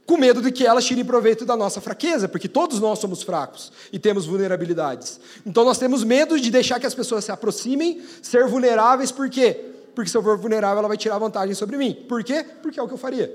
[0.07, 3.73] com medo de que elas tirem proveito da nossa fraqueza, porque todos nós somos fracos
[3.93, 5.21] e temos vulnerabilidades.
[5.47, 9.73] Então nós temos medo de deixar que as pessoas se aproximem, ser vulneráveis, por quê?
[9.95, 11.95] Porque se eu for vulnerável, ela vai tirar vantagem sobre mim.
[12.09, 12.45] Por quê?
[12.63, 13.33] Porque é o que eu faria.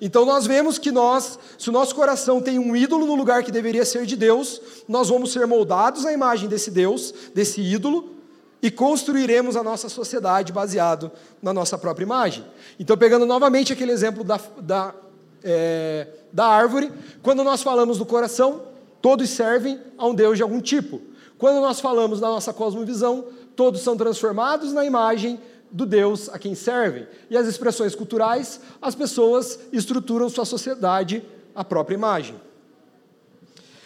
[0.00, 3.50] Então nós vemos que nós, se o nosso coração tem um ídolo no lugar que
[3.50, 8.16] deveria ser de Deus, nós vamos ser moldados à imagem desse Deus, desse ídolo,
[8.62, 11.10] e construiremos a nossa sociedade baseado
[11.42, 12.44] na nossa própria imagem.
[12.78, 14.94] Então, pegando novamente aquele exemplo da, da
[15.42, 16.92] é, da árvore.
[17.22, 18.62] Quando nós falamos do coração,
[19.00, 21.00] todos servem a um Deus de algum tipo.
[21.38, 23.24] Quando nós falamos da nossa cosmovisão,
[23.56, 27.06] todos são transformados na imagem do Deus a quem servem.
[27.30, 31.24] E as expressões culturais, as pessoas estruturam sua sociedade
[31.54, 32.36] à própria imagem.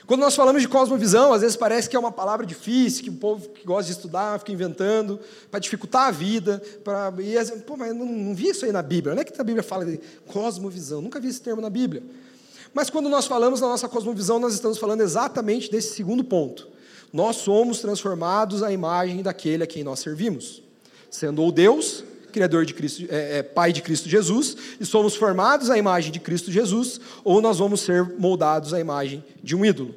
[0.06, 3.14] Quando nós falamos de cosmovisão, às vezes parece que é uma palavra difícil, que o
[3.14, 5.18] povo que gosta de estudar fica inventando
[5.50, 6.62] para dificultar a vida.
[6.82, 9.14] Pra, e, pô, mas não, não vi isso aí na Bíblia.
[9.14, 12.02] Não é que a Bíblia fala de cosmovisão, nunca vi esse termo na Bíblia.
[12.74, 16.68] Mas quando nós falamos da nossa cosmovisão, nós estamos falando exatamente desse segundo ponto.
[17.10, 20.62] Nós somos transformados à imagem daquele a quem nós servimos,
[21.08, 22.04] sendo ou Deus,
[22.34, 26.18] criador de Cristo, é, é, Pai de Cristo Jesus, e somos formados à imagem de
[26.18, 29.94] Cristo Jesus, ou nós vamos ser moldados à imagem de um ídolo.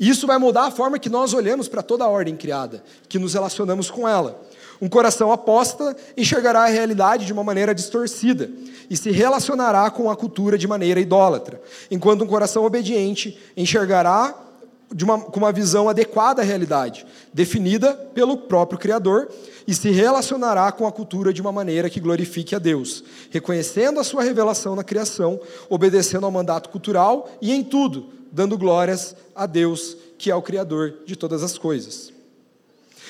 [0.00, 3.34] Isso vai mudar a forma que nós olhamos para toda a ordem criada, que nos
[3.34, 4.42] relacionamos com ela.
[4.80, 8.50] Um coração apóstata enxergará a realidade de uma maneira distorcida
[8.88, 14.34] e se relacionará com a cultura de maneira idólatra, enquanto um coração obediente enxergará
[15.02, 19.28] uma, com uma visão adequada à realidade, definida pelo próprio Criador,
[19.66, 24.04] e se relacionará com a cultura de uma maneira que glorifique a Deus, reconhecendo a
[24.04, 29.96] sua revelação na criação, obedecendo ao mandato cultural e em tudo, dando glórias a Deus,
[30.16, 32.12] que é o Criador de todas as coisas.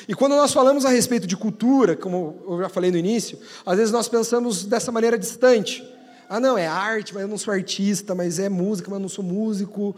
[0.09, 3.77] E quando nós falamos a respeito de cultura, como eu já falei no início, às
[3.77, 5.85] vezes nós pensamos dessa maneira distante.
[6.29, 9.09] Ah, não, é arte, mas eu não sou artista, mas é música, mas eu não
[9.09, 9.95] sou músico,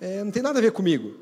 [0.00, 1.14] é, não tem nada a ver comigo.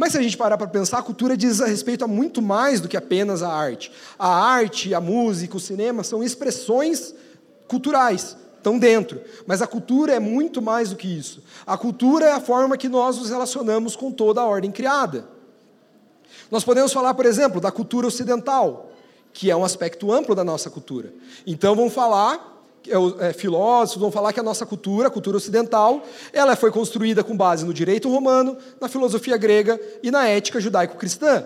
[0.00, 2.80] Mas se a gente parar para pensar, a cultura diz a respeito a muito mais
[2.80, 3.92] do que apenas a arte.
[4.18, 7.14] A arte, a música, o cinema são expressões
[7.68, 9.20] culturais, estão dentro.
[9.46, 11.44] Mas a cultura é muito mais do que isso.
[11.66, 15.28] A cultura é a forma que nós nos relacionamos com toda a ordem criada.
[16.50, 18.90] Nós podemos falar, por exemplo, da cultura ocidental,
[19.34, 21.12] que é um aspecto amplo da nossa cultura.
[21.46, 26.02] Então vamos falar é, é, filósofos vão falar que a nossa cultura, a cultura ocidental,
[26.32, 31.44] ela foi construída com base no direito romano, na filosofia grega e na ética judaico-cristã.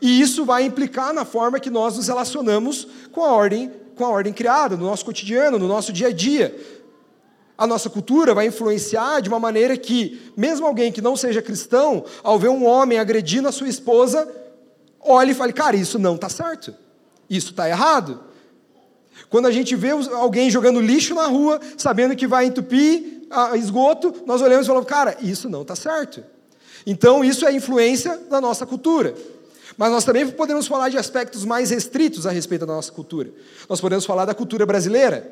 [0.00, 4.08] E isso vai implicar na forma que nós nos relacionamos com a ordem, com a
[4.08, 6.56] ordem criada, no nosso cotidiano, no nosso dia a dia.
[7.56, 12.04] A nossa cultura vai influenciar de uma maneira que, mesmo alguém que não seja cristão,
[12.22, 14.28] ao ver um homem agredindo a sua esposa,
[15.00, 16.74] olhe e fale: cara, isso não está certo,
[17.30, 18.20] isso está errado.
[19.28, 23.22] Quando a gente vê alguém jogando lixo na rua, sabendo que vai entupir
[23.56, 26.22] esgoto, nós olhamos e falamos, cara, isso não está certo.
[26.86, 29.14] Então, isso é influência da nossa cultura.
[29.76, 33.30] Mas nós também podemos falar de aspectos mais restritos a respeito da nossa cultura.
[33.68, 35.30] Nós podemos falar da cultura brasileira.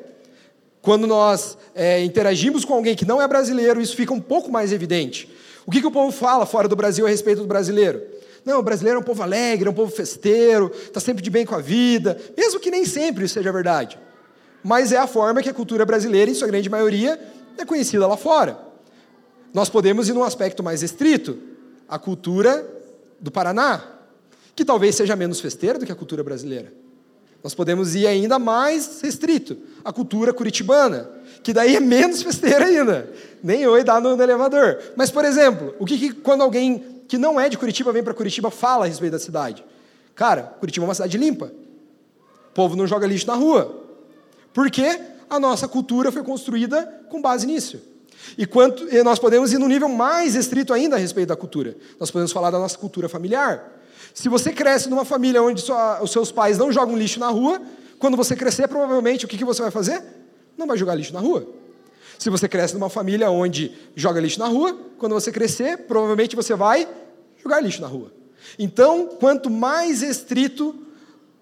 [0.81, 4.71] Quando nós é, interagimos com alguém que não é brasileiro, isso fica um pouco mais
[4.71, 5.27] evidente.
[5.65, 8.03] O que, que o povo fala fora do Brasil a respeito do brasileiro?
[8.45, 11.45] Não, o brasileiro é um povo alegre, é um povo festeiro, está sempre de bem
[11.45, 13.97] com a vida, mesmo que nem sempre isso seja verdade.
[14.63, 17.19] Mas é a forma que a cultura brasileira, em sua grande maioria,
[17.57, 18.57] é conhecida lá fora.
[19.51, 21.39] Nós podemos ir num aspecto mais estrito,
[21.87, 22.67] a cultura
[23.19, 23.83] do Paraná,
[24.55, 26.71] que talvez seja menos festeira do que a cultura brasileira.
[27.43, 31.09] Nós podemos ir ainda mais restrito, a cultura curitibana,
[31.43, 33.09] que daí é menos festeira ainda.
[33.43, 34.79] Nem oi dá no, elevador.
[34.95, 38.13] Mas, por exemplo, o que, que quando alguém que não é de Curitiba vem para
[38.13, 39.63] Curitiba fala a respeito da cidade.
[40.13, 41.51] Cara, Curitiba é uma cidade limpa.
[42.49, 43.83] O povo não joga lixo na rua.
[44.53, 47.81] Porque a nossa cultura foi construída com base nisso.
[48.37, 51.75] E, quanto, e nós podemos ir num nível mais estrito ainda a respeito da cultura.
[51.99, 53.71] Nós podemos falar da nossa cultura familiar.
[54.13, 57.61] Se você cresce numa família onde sua, os seus pais não jogam lixo na rua,
[57.99, 60.01] quando você crescer, provavelmente o que, que você vai fazer?
[60.57, 61.47] Não vai jogar lixo na rua.
[62.17, 66.55] Se você cresce numa família onde joga lixo na rua, quando você crescer, provavelmente você
[66.55, 66.87] vai
[67.41, 68.11] jogar lixo na rua.
[68.57, 70.75] Então, quanto mais estrito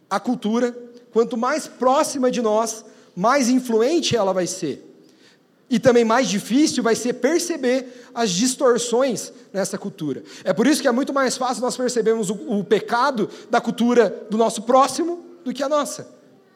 [0.10, 0.76] a cultura,
[1.12, 4.90] quanto mais próxima de nós, mais influente ela vai ser.
[5.70, 10.24] E também mais difícil vai ser perceber as distorções nessa cultura.
[10.44, 14.26] É por isso que é muito mais fácil nós percebermos o, o pecado da cultura
[14.30, 16.08] do nosso próximo do que a nossa.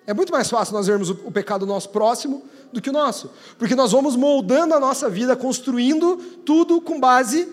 [0.08, 2.94] É muito mais fácil nós vermos o, o pecado do nosso próximo do que o
[2.94, 3.30] nosso.
[3.60, 6.16] Porque nós vamos moldando a nossa vida, construindo
[6.46, 7.48] tudo com base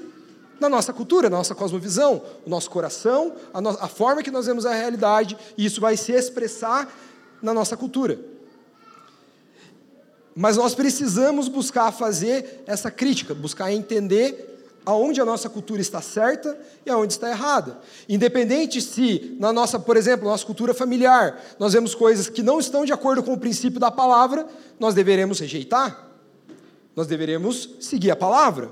[0.61, 4.47] na nossa cultura, na nossa cosmovisão, o nosso coração, a, no a forma que nós
[4.47, 6.89] vemos a realidade, e isso vai se expressar
[7.43, 8.21] na nossa cultura.
[10.35, 14.54] Mas nós precisamos buscar fazer essa crítica, buscar entender
[14.85, 17.79] aonde a nossa cultura está certa e aonde está errada.
[18.09, 22.85] Independente se, na nossa, por exemplo, nossa cultura familiar, nós vemos coisas que não estão
[22.85, 24.47] de acordo com o princípio da palavra,
[24.79, 26.11] nós deveremos rejeitar.
[26.95, 28.71] Nós deveremos seguir a palavra.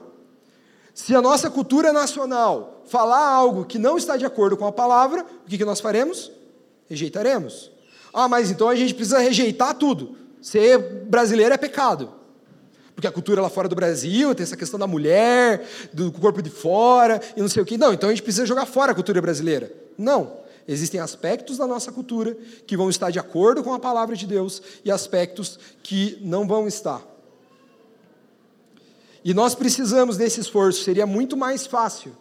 [0.95, 5.25] Se a nossa cultura nacional falar algo que não está de acordo com a palavra,
[5.45, 6.31] o que, que nós faremos?
[6.89, 7.71] Rejeitaremos.
[8.13, 10.17] Ah, mas então a gente precisa rejeitar tudo.
[10.41, 12.13] Ser brasileiro é pecado.
[13.03, 16.51] Porque a cultura lá fora do Brasil tem essa questão da mulher, do corpo de
[16.51, 17.77] fora e não sei o quê.
[17.77, 19.73] Não, então a gente precisa jogar fora a cultura brasileira.
[19.99, 20.37] Não.
[20.69, 24.63] Existem aspectos da nossa cultura que vão estar de acordo com a palavra de Deus
[24.85, 27.03] e aspectos que não vão estar.
[29.25, 30.85] E nós precisamos desse esforço.
[30.85, 32.13] Seria muito mais fácil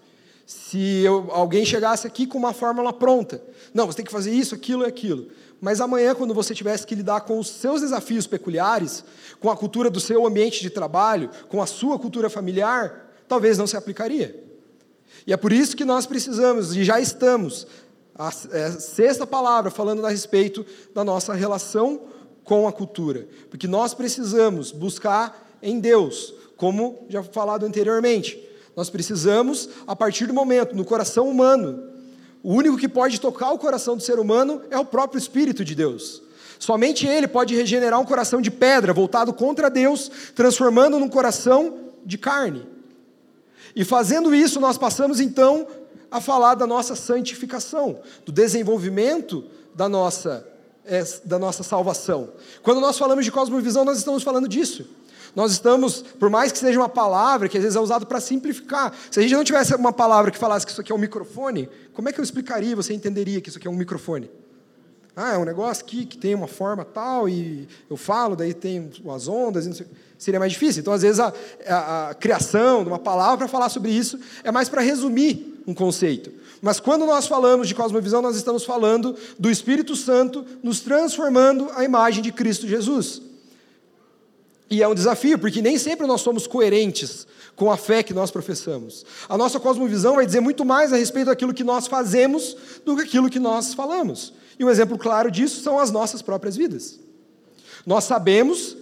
[0.47, 3.39] se eu, alguém chegasse aqui com uma fórmula pronta.
[3.71, 5.27] Não, você tem que fazer isso, aquilo e aquilo.
[5.61, 9.05] Mas amanhã, quando você tivesse que lidar com os seus desafios peculiares,
[9.39, 13.67] com a cultura do seu ambiente de trabalho, com a sua cultura familiar, talvez não
[13.67, 14.43] se aplicaria.
[15.25, 17.67] E é por isso que nós precisamos, e já estamos,
[18.15, 22.01] a, é, sexta palavra falando a respeito da nossa relação
[22.43, 23.27] com a cultura.
[23.47, 28.49] Porque nós precisamos buscar em Deus, como já falado anteriormente.
[28.75, 31.90] Nós precisamos, a partir do momento, no coração humano,
[32.43, 35.75] o único que pode tocar o coração do ser humano é o próprio Espírito de
[35.75, 36.21] Deus.
[36.57, 41.75] Somente Ele pode regenerar um coração de pedra, voltado contra Deus, transformando num coração
[42.05, 42.67] de carne.
[43.75, 45.67] E fazendo isso, nós passamos então
[46.09, 50.45] a falar da nossa santificação, do desenvolvimento da nossa,
[50.85, 52.29] é, da nossa salvação.
[52.61, 54.87] Quando nós falamos de cosmovisão, nós estamos falando disso.
[55.35, 58.93] Nós estamos, por mais que seja uma palavra que às vezes é usada para simplificar,
[59.09, 61.69] se a gente não tivesse uma palavra que falasse que isso aqui é um microfone,
[61.93, 64.29] como é que eu explicaria, você entenderia que isso aqui é um microfone?
[65.15, 68.89] Ah, é um negócio aqui que tem uma forma tal, e eu falo, daí tem
[69.13, 69.83] as ondas,
[70.17, 70.81] seria mais difícil.
[70.81, 71.33] Então, às vezes, a,
[71.67, 75.73] a, a criação de uma palavra para falar sobre isso é mais para resumir um
[75.73, 76.31] conceito.
[76.61, 81.83] Mas quando nós falamos de cosmovisão, nós estamos falando do Espírito Santo nos transformando à
[81.83, 83.21] imagem de Cristo Jesus.
[84.71, 88.31] E é um desafio, porque nem sempre nós somos coerentes com a fé que nós
[88.31, 89.05] professamos.
[89.27, 92.55] A nossa cosmovisão vai dizer muito mais a respeito daquilo que nós fazemos
[92.85, 94.33] do que aquilo que nós falamos.
[94.57, 96.97] E um exemplo claro disso são as nossas próprias vidas.
[97.85, 98.77] Nós sabemos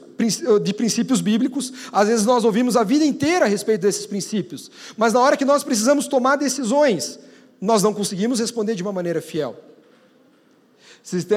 [0.62, 5.14] de princípios bíblicos, às vezes nós ouvimos a vida inteira a respeito desses princípios, mas
[5.14, 7.18] na hora que nós precisamos tomar decisões,
[7.60, 9.56] nós não conseguimos responder de uma maneira fiel.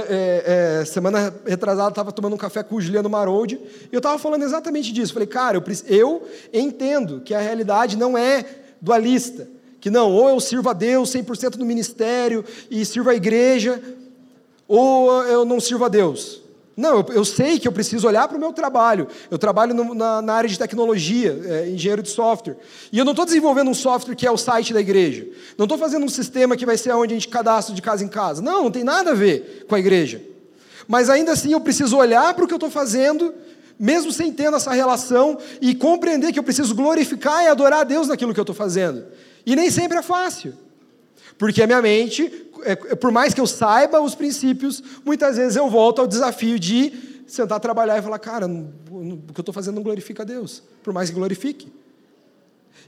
[0.08, 3.58] É, é, semana retrasada, estava tomando um café com o Juliano Maroldi,
[3.90, 5.14] e eu estava falando exatamente disso.
[5.14, 8.44] Falei, cara, eu, eu entendo que a realidade não é
[8.80, 9.48] dualista,
[9.80, 13.82] que não, ou eu sirvo a Deus 100% no ministério e sirvo a igreja,
[14.68, 16.41] ou eu não sirvo a Deus.
[16.76, 19.06] Não, eu, eu, sei que eu preciso olhar para o meu trabalho.
[19.30, 22.56] Eu trabalho no, na, na, área de tecnologia, é, engenheiro de software.
[22.90, 25.26] E eu não estou desenvolvendo um software que é o site da igreja.
[25.58, 28.08] Não estou fazendo um sistema que vai ser onde a gente cadastra de casa em
[28.08, 28.40] casa.
[28.40, 30.22] Não, não tem nada a ver com a igreja.
[30.88, 33.34] Mas ainda assim eu preciso olhar para o que eu estou fazendo,
[33.78, 38.08] mesmo sem ter essa relação, e compreender que eu preciso glorificar e adorar a Deus
[38.08, 39.04] naquilo que eu estou fazendo.
[39.44, 40.54] E nem sempre é fácil.
[41.36, 45.56] Porque a minha mente é, é, por mais que eu saiba os princípios, muitas vezes
[45.56, 46.92] eu volto ao desafio de
[47.26, 50.92] sentar, trabalhar e falar, cara, o que eu estou fazendo não glorifica a Deus, por
[50.92, 51.72] mais que glorifique.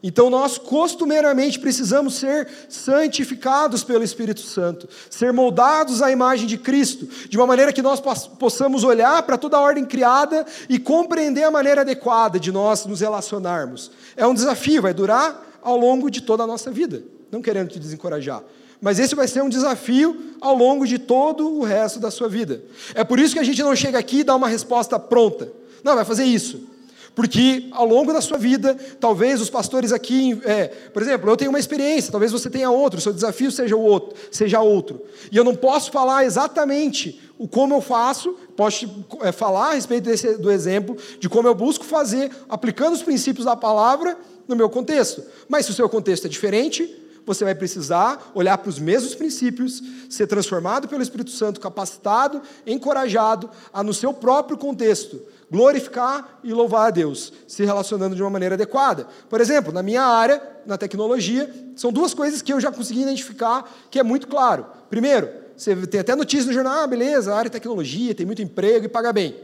[0.02, 7.08] Então nós costumeiramente precisamos ser santificados pelo Espírito Santo, ser moldados à imagem de Cristo,
[7.28, 8.02] de uma maneira que nós
[8.38, 13.00] possamos olhar para toda a ordem criada e compreender a maneira adequada de nós nos
[13.00, 13.90] relacionarmos.
[14.14, 17.02] É um desafio, vai durar ao longo de toda a nossa vida,
[17.32, 18.42] não querendo te desencorajar
[18.80, 22.62] mas esse vai ser um desafio ao longo de todo o resto da sua vida.
[22.94, 25.50] É por isso que a gente não chega aqui e dá uma resposta pronta.
[25.82, 26.74] Não, vai fazer isso.
[27.14, 31.50] Porque ao longo da sua vida, talvez os pastores aqui, é, por exemplo, eu tenho
[31.50, 35.00] uma experiência, talvez você tenha outro, seu desafio seja, outro, seja outro.
[35.30, 38.88] E eu não posso falar exatamente o como eu faço, posso
[39.22, 43.44] é, falar a respeito desse, do exemplo de como eu busco fazer, aplicando os princípios
[43.44, 44.18] da palavra
[44.48, 45.22] no meu contexto.
[45.48, 46.92] Mas se o seu contexto é diferente,
[47.26, 53.50] você vai precisar olhar para os mesmos princípios, ser transformado pelo Espírito Santo, capacitado, encorajado
[53.72, 55.20] a, no seu próprio contexto,
[55.50, 59.06] glorificar e louvar a Deus, se relacionando de uma maneira adequada.
[59.28, 63.70] Por exemplo, na minha área, na tecnologia, são duas coisas que eu já consegui identificar
[63.90, 64.66] que é muito claro.
[64.90, 68.42] Primeiro, você tem até notícia no jornal, ah, beleza, a área de tecnologia, tem muito
[68.42, 69.36] emprego e paga bem.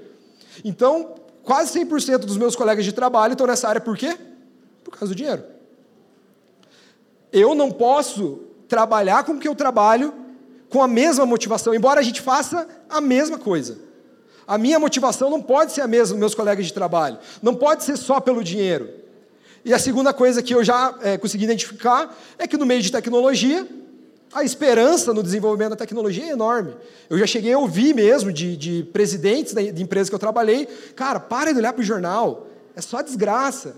[0.64, 4.16] Então, quase 100% dos meus colegas de trabalho estão nessa área por quê?
[4.82, 5.59] Por causa do dinheiro.
[7.32, 10.14] Eu não posso trabalhar com o que eu trabalho
[10.68, 13.78] com a mesma motivação, embora a gente faça a mesma coisa.
[14.46, 17.84] A minha motivação não pode ser a mesma dos meus colegas de trabalho, não pode
[17.84, 18.88] ser só pelo dinheiro.
[19.64, 22.90] E a segunda coisa que eu já é, consegui identificar é que no meio de
[22.90, 23.66] tecnologia,
[24.32, 26.74] a esperança no desenvolvimento da tecnologia é enorme.
[27.08, 31.18] Eu já cheguei a ouvir mesmo de, de presidentes de empresas que eu trabalhei, cara,
[31.18, 33.76] para de olhar para o jornal, é só desgraça.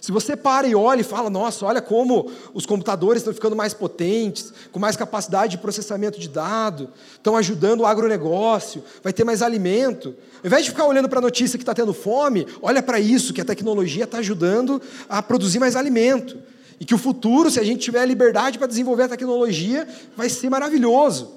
[0.00, 3.72] Se você para e olha e fala, nossa, olha como os computadores estão ficando mais
[3.72, 9.40] potentes, com mais capacidade de processamento de dado, estão ajudando o agronegócio, vai ter mais
[9.40, 10.14] alimento.
[10.42, 13.32] Ao invés de ficar olhando para a notícia que está tendo fome, olha para isso,
[13.32, 16.38] que a tecnologia está ajudando a produzir mais alimento.
[16.78, 20.50] E que o futuro, se a gente tiver liberdade para desenvolver a tecnologia, vai ser
[20.50, 21.32] maravilhoso.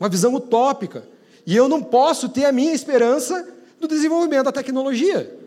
[0.00, 1.06] Uma visão utópica.
[1.46, 3.46] E eu não posso ter a minha esperança
[3.80, 5.38] no desenvolvimento da tecnologia.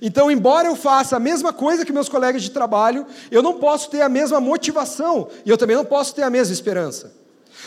[0.00, 3.90] Então, embora eu faça a mesma coisa que meus colegas de trabalho, eu não posso
[3.90, 7.12] ter a mesma motivação e eu também não posso ter a mesma esperança.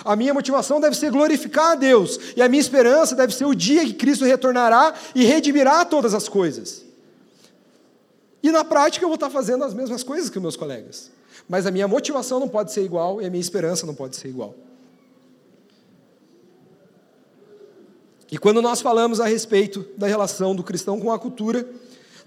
[0.03, 3.53] A minha motivação deve ser glorificar a Deus, e a minha esperança deve ser o
[3.53, 6.83] dia que Cristo retornará e redimirá todas as coisas.
[8.41, 11.11] E na prática eu vou estar fazendo as mesmas coisas que meus colegas,
[11.47, 14.27] mas a minha motivação não pode ser igual e a minha esperança não pode ser
[14.27, 14.55] igual.
[18.31, 21.67] E quando nós falamos a respeito da relação do cristão com a cultura,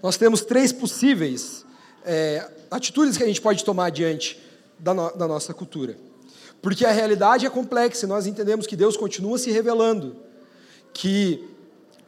[0.02, 1.64] nós temos três possíveis
[2.04, 4.40] é, atitudes que a gente pode tomar diante
[4.78, 5.96] da, no, da nossa cultura.
[6.62, 10.16] Porque a realidade é complexa e nós entendemos que Deus continua se revelando.
[10.92, 11.56] Que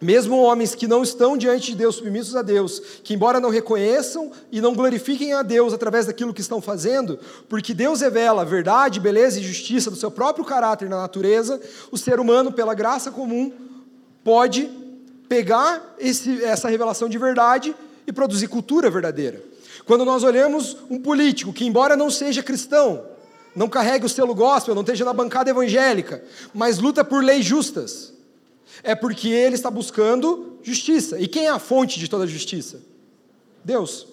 [0.00, 4.30] mesmo homens que não estão diante de Deus, submissos a Deus, que embora não reconheçam
[4.50, 7.18] e não glorifiquem a Deus através daquilo que estão fazendo,
[7.48, 11.60] porque Deus revela a verdade, beleza e justiça do seu próprio caráter na natureza,
[11.90, 13.52] o ser humano, pela graça comum,
[14.22, 14.70] pode
[15.28, 17.74] pegar esse, essa revelação de verdade
[18.06, 19.42] e produzir cultura verdadeira.
[19.84, 23.04] Quando nós olhamos um político que, embora não seja cristão,
[23.54, 26.22] não carregue o selo gospel, não esteja na bancada evangélica,
[26.54, 28.12] mas luta por leis justas,
[28.82, 31.18] é porque ele está buscando justiça.
[31.18, 32.80] E quem é a fonte de toda justiça?
[33.64, 34.06] Deus.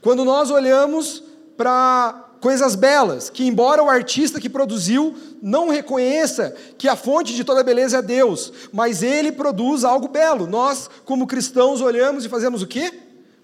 [0.00, 1.22] Quando nós olhamos
[1.56, 7.44] para coisas belas, que embora o artista que produziu não reconheça que a fonte de
[7.44, 10.46] toda beleza é Deus, mas ele produz algo belo.
[10.46, 12.92] Nós, como cristãos, olhamos e fazemos o quê?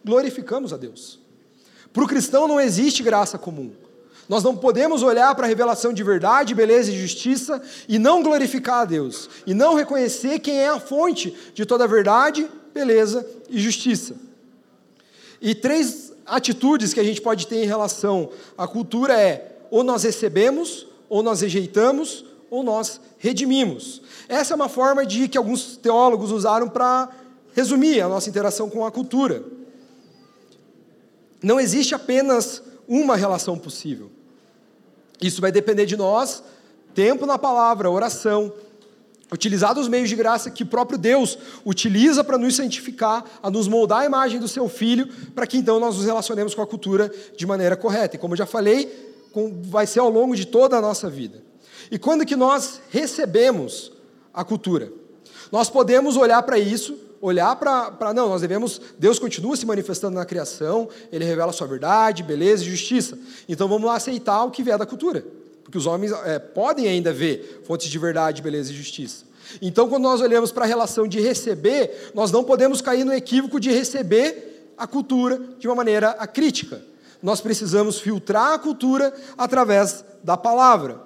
[0.04, 1.20] Glorificamos a Deus.
[1.92, 3.72] Para o cristão não existe graça comum.
[4.28, 8.80] Nós não podemos olhar para a revelação de verdade, beleza e justiça e não glorificar
[8.80, 14.14] a Deus, e não reconhecer quem é a fonte de toda verdade, beleza e justiça.
[15.40, 20.02] E três atitudes que a gente pode ter em relação à cultura é: ou nós
[20.02, 24.02] recebemos, ou nós rejeitamos, ou nós redimimos.
[24.28, 27.08] Essa é uma forma de que alguns teólogos usaram para
[27.54, 29.42] resumir a nossa interação com a cultura.
[31.42, 34.10] Não existe apenas uma relação possível.
[35.20, 36.42] Isso vai depender de nós,
[36.94, 38.52] tempo na palavra, oração,
[39.32, 43.66] utilizar os meios de graça que o próprio Deus utiliza para nos santificar, a nos
[43.66, 47.12] moldar a imagem do seu filho, para que então nós nos relacionemos com a cultura
[47.36, 48.16] de maneira correta.
[48.16, 49.12] E como eu já falei,
[49.64, 51.42] vai ser ao longo de toda a nossa vida.
[51.90, 53.92] E quando que nós recebemos
[54.32, 54.92] a cultura?
[55.50, 58.14] Nós podemos olhar para isso, olhar para.
[58.14, 58.80] Não, nós devemos.
[58.98, 63.18] Deus continua se manifestando na criação, ele revela sua verdade, beleza e justiça.
[63.48, 65.24] Então vamos aceitar o que vier da cultura.
[65.72, 69.24] Porque os homens é, podem ainda ver fontes de verdade, beleza e justiça.
[69.62, 73.58] Então, quando nós olhamos para a relação de receber, nós não podemos cair no equívoco
[73.58, 76.82] de receber a cultura de uma maneira acrítica.
[77.22, 81.00] Nós precisamos filtrar a cultura através da palavra.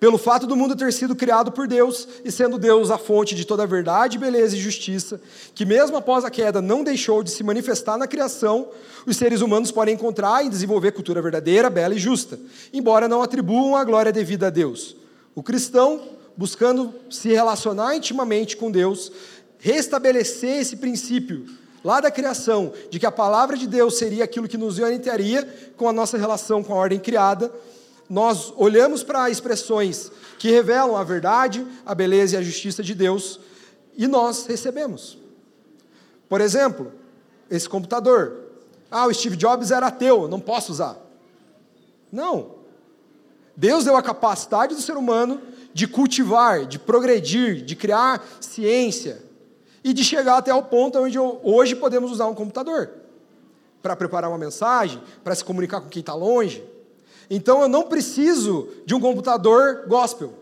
[0.00, 3.44] Pelo fato do mundo ter sido criado por Deus e sendo Deus a fonte de
[3.44, 5.20] toda verdade, beleza e justiça,
[5.54, 8.68] que mesmo após a queda não deixou de se manifestar na criação,
[9.06, 12.38] os seres humanos podem encontrar e desenvolver cultura verdadeira, bela e justa,
[12.72, 14.96] embora não atribuam a glória devida a Deus.
[15.34, 16.02] O cristão,
[16.36, 19.10] buscando se relacionar intimamente com Deus,
[19.58, 21.46] restabelecer esse princípio
[21.84, 25.86] lá da criação, de que a palavra de Deus seria aquilo que nos orientaria com
[25.86, 27.52] a nossa relação com a ordem criada,
[28.08, 33.40] nós olhamos para expressões que revelam a verdade, a beleza e a justiça de Deus
[33.96, 35.18] e nós recebemos.
[36.28, 36.92] Por exemplo,
[37.50, 38.40] esse computador.
[38.90, 40.96] Ah, o Steve Jobs era ateu, não posso usar.
[42.10, 42.56] Não.
[43.56, 45.40] Deus deu a capacidade do ser humano
[45.72, 49.22] de cultivar, de progredir, de criar ciência
[49.82, 52.90] e de chegar até o ponto onde hoje podemos usar um computador
[53.82, 56.64] para preparar uma mensagem, para se comunicar com quem está longe.
[57.28, 60.34] Então eu não preciso de um computador gospel.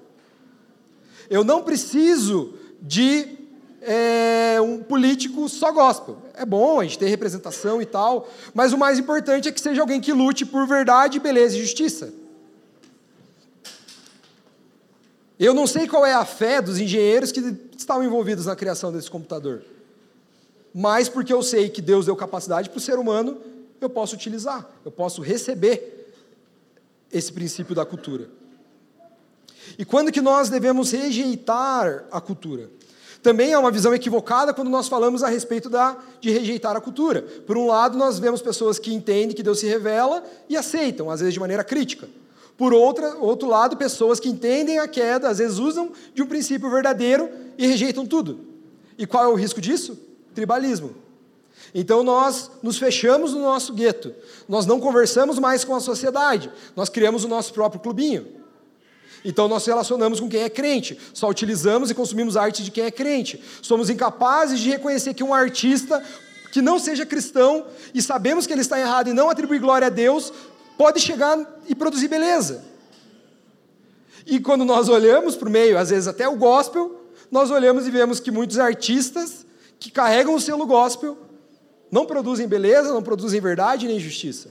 [1.30, 3.39] Eu não preciso de
[3.83, 6.18] é, um político só gospel.
[6.35, 9.80] É bom a gente ter representação e tal, mas o mais importante é que seja
[9.80, 12.12] alguém que lute por verdade, beleza e justiça.
[15.39, 17.41] Eu não sei qual é a fé dos engenheiros que
[17.76, 19.62] estavam envolvidos na criação desse computador,
[20.72, 23.39] mas porque eu sei que Deus deu capacidade para o ser humano,
[23.80, 26.01] eu posso utilizar, eu posso receber
[27.13, 28.29] esse princípio da cultura.
[29.79, 32.71] E quando que nós devemos rejeitar a cultura?
[33.23, 37.23] Também é uma visão equivocada quando nós falamos a respeito da, de rejeitar a cultura.
[37.23, 41.21] Por um lado, nós vemos pessoas que entendem que Deus se revela e aceitam, às
[41.21, 42.09] vezes de maneira crítica.
[42.57, 46.69] Por outra, outro lado, pessoas que entendem a queda, às vezes usam de um princípio
[46.69, 48.41] verdadeiro e rejeitam tudo.
[48.99, 49.99] E qual é o risco disso?
[50.35, 51.01] Tribalismo.
[51.74, 54.14] Então nós nos fechamos no nosso gueto,
[54.48, 58.26] nós não conversamos mais com a sociedade, nós criamos o nosso próprio clubinho.
[59.24, 62.90] Então nós relacionamos com quem é crente, só utilizamos e consumimos arte de quem é
[62.90, 63.42] crente.
[63.62, 66.03] Somos incapazes de reconhecer que um artista
[66.53, 69.90] que não seja cristão e sabemos que ele está errado e não atribuir glória a
[69.90, 70.32] Deus,
[70.76, 72.64] pode chegar e produzir beleza.
[74.26, 77.00] E quando nós olhamos para o meio, às vezes até o gospel,
[77.30, 79.46] nós olhamos e vemos que muitos artistas
[79.80, 81.16] que carregam o selo gospel
[81.93, 84.49] não produzem beleza, não produzem verdade nem justiça.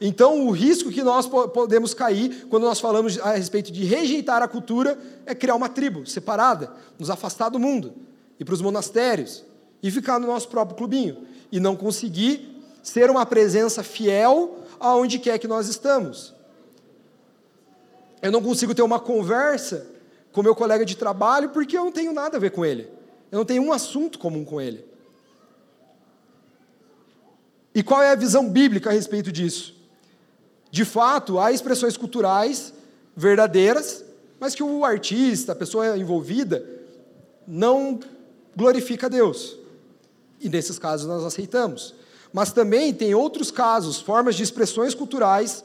[0.00, 4.48] Então, o risco que nós podemos cair quando nós falamos a respeito de rejeitar a
[4.48, 7.94] cultura é criar uma tribo separada, nos afastar do mundo,
[8.38, 9.44] ir para os monastérios
[9.80, 15.38] e ficar no nosso próprio clubinho e não conseguir ser uma presença fiel aonde quer
[15.38, 16.34] que nós estamos.
[18.20, 19.86] Eu não consigo ter uma conversa
[20.32, 22.88] com meu colega de trabalho porque eu não tenho nada a ver com ele.
[23.30, 24.87] Eu não tenho um assunto comum com ele.
[27.74, 29.74] E qual é a visão bíblica a respeito disso?
[30.70, 32.72] De fato, há expressões culturais
[33.16, 34.04] verdadeiras,
[34.38, 36.64] mas que o artista, a pessoa envolvida,
[37.46, 37.98] não
[38.56, 39.56] glorifica a Deus.
[40.40, 41.94] E nesses casos nós aceitamos.
[42.32, 45.64] Mas também tem outros casos, formas de expressões culturais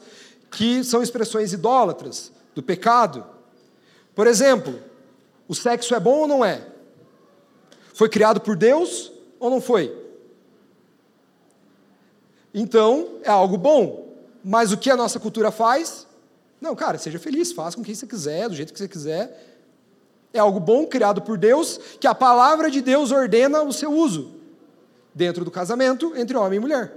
[0.50, 3.24] que são expressões idólatras, do pecado.
[4.14, 4.78] Por exemplo,
[5.48, 6.66] o sexo é bom ou não é?
[7.92, 10.03] Foi criado por Deus ou não foi?
[12.54, 14.14] Então, é algo bom.
[14.44, 16.06] Mas o que a nossa cultura faz?
[16.60, 19.58] Não, cara, seja feliz, faça com quem você quiser, do jeito que você quiser.
[20.32, 24.32] É algo bom criado por Deus, que a palavra de Deus ordena o seu uso
[25.14, 26.92] dentro do casamento entre homem e mulher.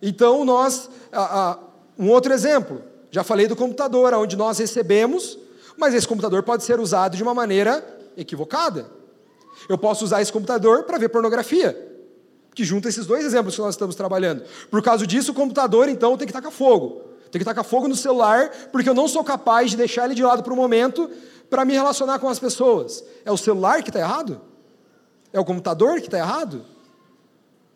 [0.00, 0.88] Então, nós.
[1.98, 5.38] um outro exemplo, já falei do computador, onde nós recebemos,
[5.76, 7.84] mas esse computador pode ser usado de uma maneira
[8.16, 8.90] equivocada.
[9.68, 11.87] Eu posso usar esse computador para ver pornografia,
[12.58, 14.42] que junta esses dois exemplos que nós estamos trabalhando.
[14.68, 17.02] Por causa disso, o computador, então, tem que tacar fogo.
[17.30, 20.24] Tem que tacar fogo no celular, porque eu não sou capaz de deixar ele de
[20.24, 21.08] lado por um momento
[21.48, 23.04] para me relacionar com as pessoas.
[23.24, 24.40] É o celular que está errado?
[25.32, 26.64] É o computador que está errado?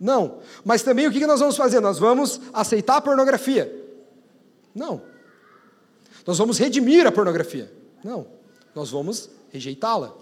[0.01, 0.39] Não.
[0.65, 1.79] Mas também o que nós vamos fazer?
[1.79, 3.73] Nós vamos aceitar a pornografia?
[4.75, 5.01] Não.
[6.27, 7.73] Nós vamos redimir a pornografia?
[8.03, 8.27] Não.
[8.75, 10.13] Nós vamos rejeitá-la.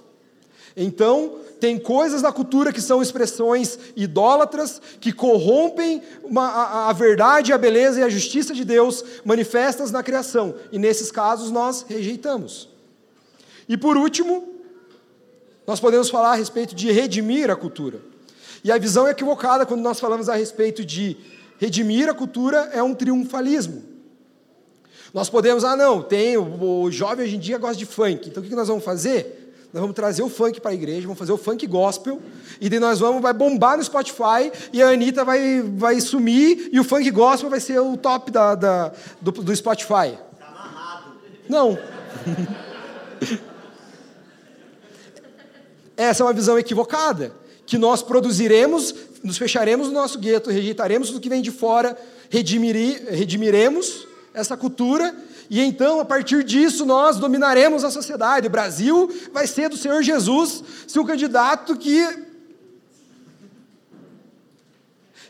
[0.76, 7.52] Então, tem coisas da cultura que são expressões idólatras, que corrompem uma, a, a, verdade,
[7.52, 10.54] a beleza e a justiça de Deus manifestas na criação.
[10.72, 12.68] E nesses casos nós rejeitamos.
[13.68, 14.54] E por último,
[15.66, 18.00] nós podemos falar a respeito de redimir a cultura.
[18.64, 21.16] E a visão é equivocada quando nós falamos a respeito de
[21.58, 23.84] redimir a cultura é um triunfalismo.
[25.12, 28.42] Nós podemos, ah, não, tem o, o jovem hoje em dia gosta de funk, então
[28.42, 29.39] o que nós vamos fazer?
[29.72, 32.20] Nós vamos trazer o funk para a igreja, vamos fazer o funk gospel,
[32.60, 36.80] e daí nós vamos, vai bombar no Spotify, e a Anitta vai, vai sumir, e
[36.80, 40.18] o funk gospel vai ser o top da, da do, do Spotify.
[40.38, 41.12] Tá amarrado.
[41.48, 41.78] Não.
[45.96, 47.32] Essa é uma visão equivocada,
[47.64, 48.92] que nós produziremos,
[49.22, 51.96] nos fecharemos no nosso gueto, rejeitaremos tudo que vem de fora,
[52.28, 55.14] redimiremos essa cultura,
[55.50, 58.46] e então, a partir disso, nós dominaremos a sociedade.
[58.46, 62.30] O Brasil vai ser do Senhor Jesus, se o candidato que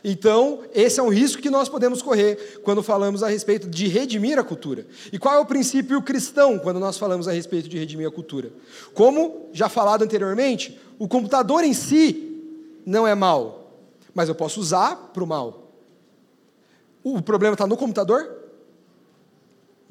[0.03, 4.39] Então, esse é um risco que nós podemos correr quando falamos a respeito de redimir
[4.39, 4.87] a cultura.
[5.13, 8.51] E qual é o princípio cristão quando nós falamos a respeito de redimir a cultura?
[8.95, 12.41] Como já falado anteriormente, o computador em si
[12.83, 13.77] não é mal,
[14.11, 15.71] mas eu posso usar para o mal.
[17.03, 18.40] O problema está no computador?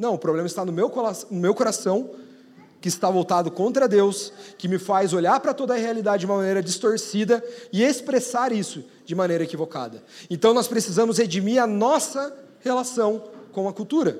[0.00, 0.90] Não, o problema está no meu,
[1.30, 2.08] no meu coração
[2.80, 6.36] que está voltado contra Deus, que me faz olhar para toda a realidade de uma
[6.36, 10.02] maneira distorcida e expressar isso de maneira equivocada.
[10.30, 14.18] Então nós precisamos redimir a nossa relação com a cultura.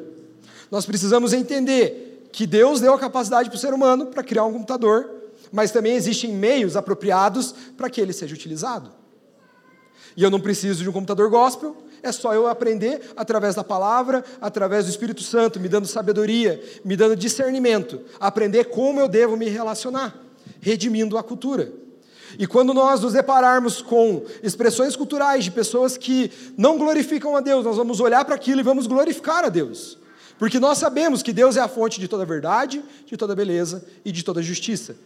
[0.71, 4.53] Nós precisamos entender que Deus deu a capacidade para o ser humano para criar um
[4.53, 5.11] computador,
[5.51, 8.93] mas também existem meios apropriados para que ele seja utilizado.
[10.15, 14.25] E eu não preciso de um computador gospel, é só eu aprender através da palavra,
[14.41, 19.49] através do Espírito Santo, me dando sabedoria, me dando discernimento, aprender como eu devo me
[19.49, 20.17] relacionar,
[20.61, 21.73] redimindo a cultura.
[22.39, 27.65] E quando nós nos depararmos com expressões culturais de pessoas que não glorificam a Deus,
[27.65, 29.99] nós vamos olhar para aquilo e vamos glorificar a Deus.
[30.39, 34.13] Porque nós sabemos que Deus é a fonte de toda verdade, de toda beleza e
[34.13, 34.97] de toda justiça.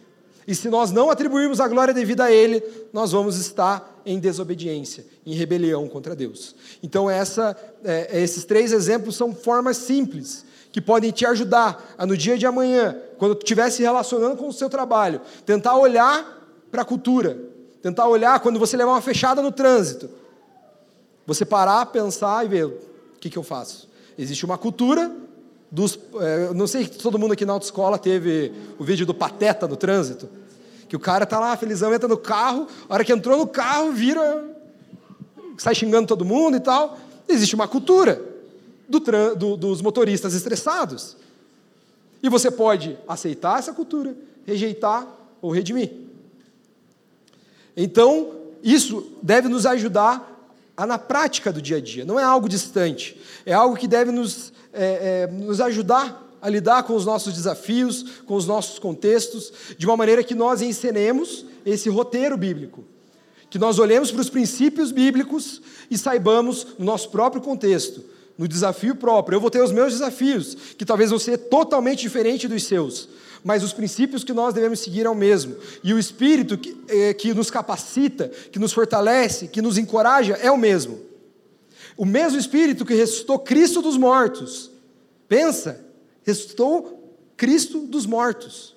[0.47, 5.05] E se nós não atribuirmos a glória devida a Ele, nós vamos estar em desobediência,
[5.25, 6.55] em rebelião contra Deus.
[6.83, 12.15] Então, essa, é, esses três exemplos são formas simples que podem te ajudar a, no
[12.15, 16.85] dia de amanhã, quando estiver se relacionando com o seu trabalho, tentar olhar para a
[16.85, 17.37] cultura,
[17.85, 20.09] Tentar olhar quando você levar uma fechada no trânsito.
[21.27, 22.79] Você parar, pensar e ver o
[23.19, 23.87] que, que eu faço.
[24.17, 25.15] Existe uma cultura
[25.71, 25.99] dos.
[26.19, 29.75] É, não sei se todo mundo aqui na autoescola teve o vídeo do Pateta no
[29.75, 30.29] trânsito.
[30.87, 33.91] Que o cara tá lá, felizão, entra no carro, a hora que entrou no carro,
[33.91, 34.45] vira.
[35.57, 36.97] sai xingando todo mundo e tal.
[37.27, 38.21] Existe uma cultura
[38.87, 38.99] do,
[39.35, 41.17] do, dos motoristas estressados.
[42.21, 45.07] E você pode aceitar essa cultura, rejeitar
[45.41, 45.91] ou redimir.
[47.75, 48.31] Então,
[48.63, 50.31] isso deve nos ajudar
[50.75, 54.11] a, na prática do dia a dia, não é algo distante, é algo que deve
[54.11, 59.51] nos, é, é, nos ajudar a lidar com os nossos desafios, com os nossos contextos,
[59.79, 62.83] de uma maneira que nós ensinemos esse roteiro bíblico.
[63.49, 65.59] Que nós olhemos para os princípios bíblicos
[65.89, 68.03] e saibamos, no nosso próprio contexto,
[68.37, 69.37] no desafio próprio.
[69.37, 73.09] Eu vou ter os meus desafios, que talvez vão ser totalmente diferentes dos seus,
[73.43, 75.55] mas os princípios que nós devemos seguir é o mesmo.
[75.83, 80.51] E o Espírito que, é, que nos capacita, que nos fortalece, que nos encoraja é
[80.51, 80.99] o mesmo.
[81.97, 84.71] O mesmo Espírito que ressuscitou Cristo dos mortos.
[85.27, 85.85] Pensa,
[86.23, 88.75] ressuscitou Cristo dos mortos.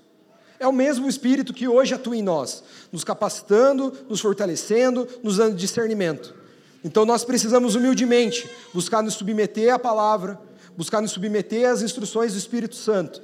[0.60, 5.56] É o mesmo Espírito que hoje atua em nós, nos capacitando, nos fortalecendo, nos dando
[5.56, 6.34] discernimento.
[6.84, 10.40] Então nós precisamos humildemente buscar nos submeter à palavra,
[10.76, 13.20] buscar nos submeter às instruções do Espírito Santo,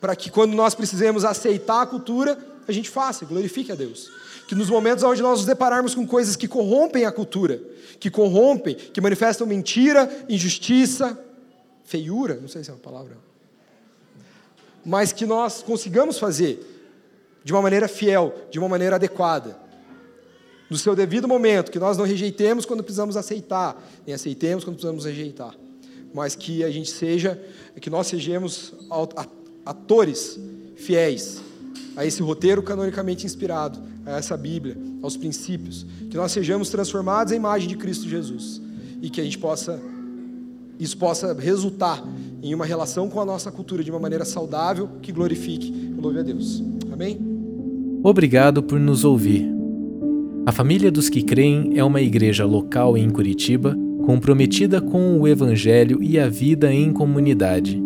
[0.00, 4.10] para que quando nós precisemos aceitar a cultura, a gente faça, glorifique a Deus.
[4.46, 7.60] Que nos momentos onde nós nos depararmos com coisas que corrompem a cultura,
[7.98, 11.18] que corrompem, que manifestam mentira, injustiça,
[11.84, 13.16] feiura, não sei se é uma palavra,
[14.84, 16.64] mas que nós consigamos fazer
[17.42, 19.66] de uma maneira fiel, de uma maneira adequada
[20.68, 25.04] no seu devido momento, que nós não rejeitemos quando precisamos aceitar, nem aceitemos quando precisamos
[25.04, 25.54] rejeitar,
[26.12, 27.40] mas que a gente seja,
[27.80, 28.74] que nós sejamos
[29.64, 30.38] atores
[30.76, 31.40] fiéis
[31.96, 37.36] a esse roteiro canonicamente inspirado, a essa Bíblia, aos princípios, que nós sejamos transformados em
[37.36, 38.62] imagem de Cristo Jesus
[39.02, 39.80] e que a gente possa
[40.78, 42.04] isso possa resultar
[42.42, 46.18] em uma relação com a nossa cultura de uma maneira saudável que glorifique e louve
[46.18, 46.62] a Deus.
[46.92, 47.18] Amém?
[48.02, 49.50] Obrigado por nos ouvir.
[50.44, 56.00] A Família dos que Creem é uma igreja local em Curitiba comprometida com o Evangelho
[56.00, 57.85] e a vida em comunidade.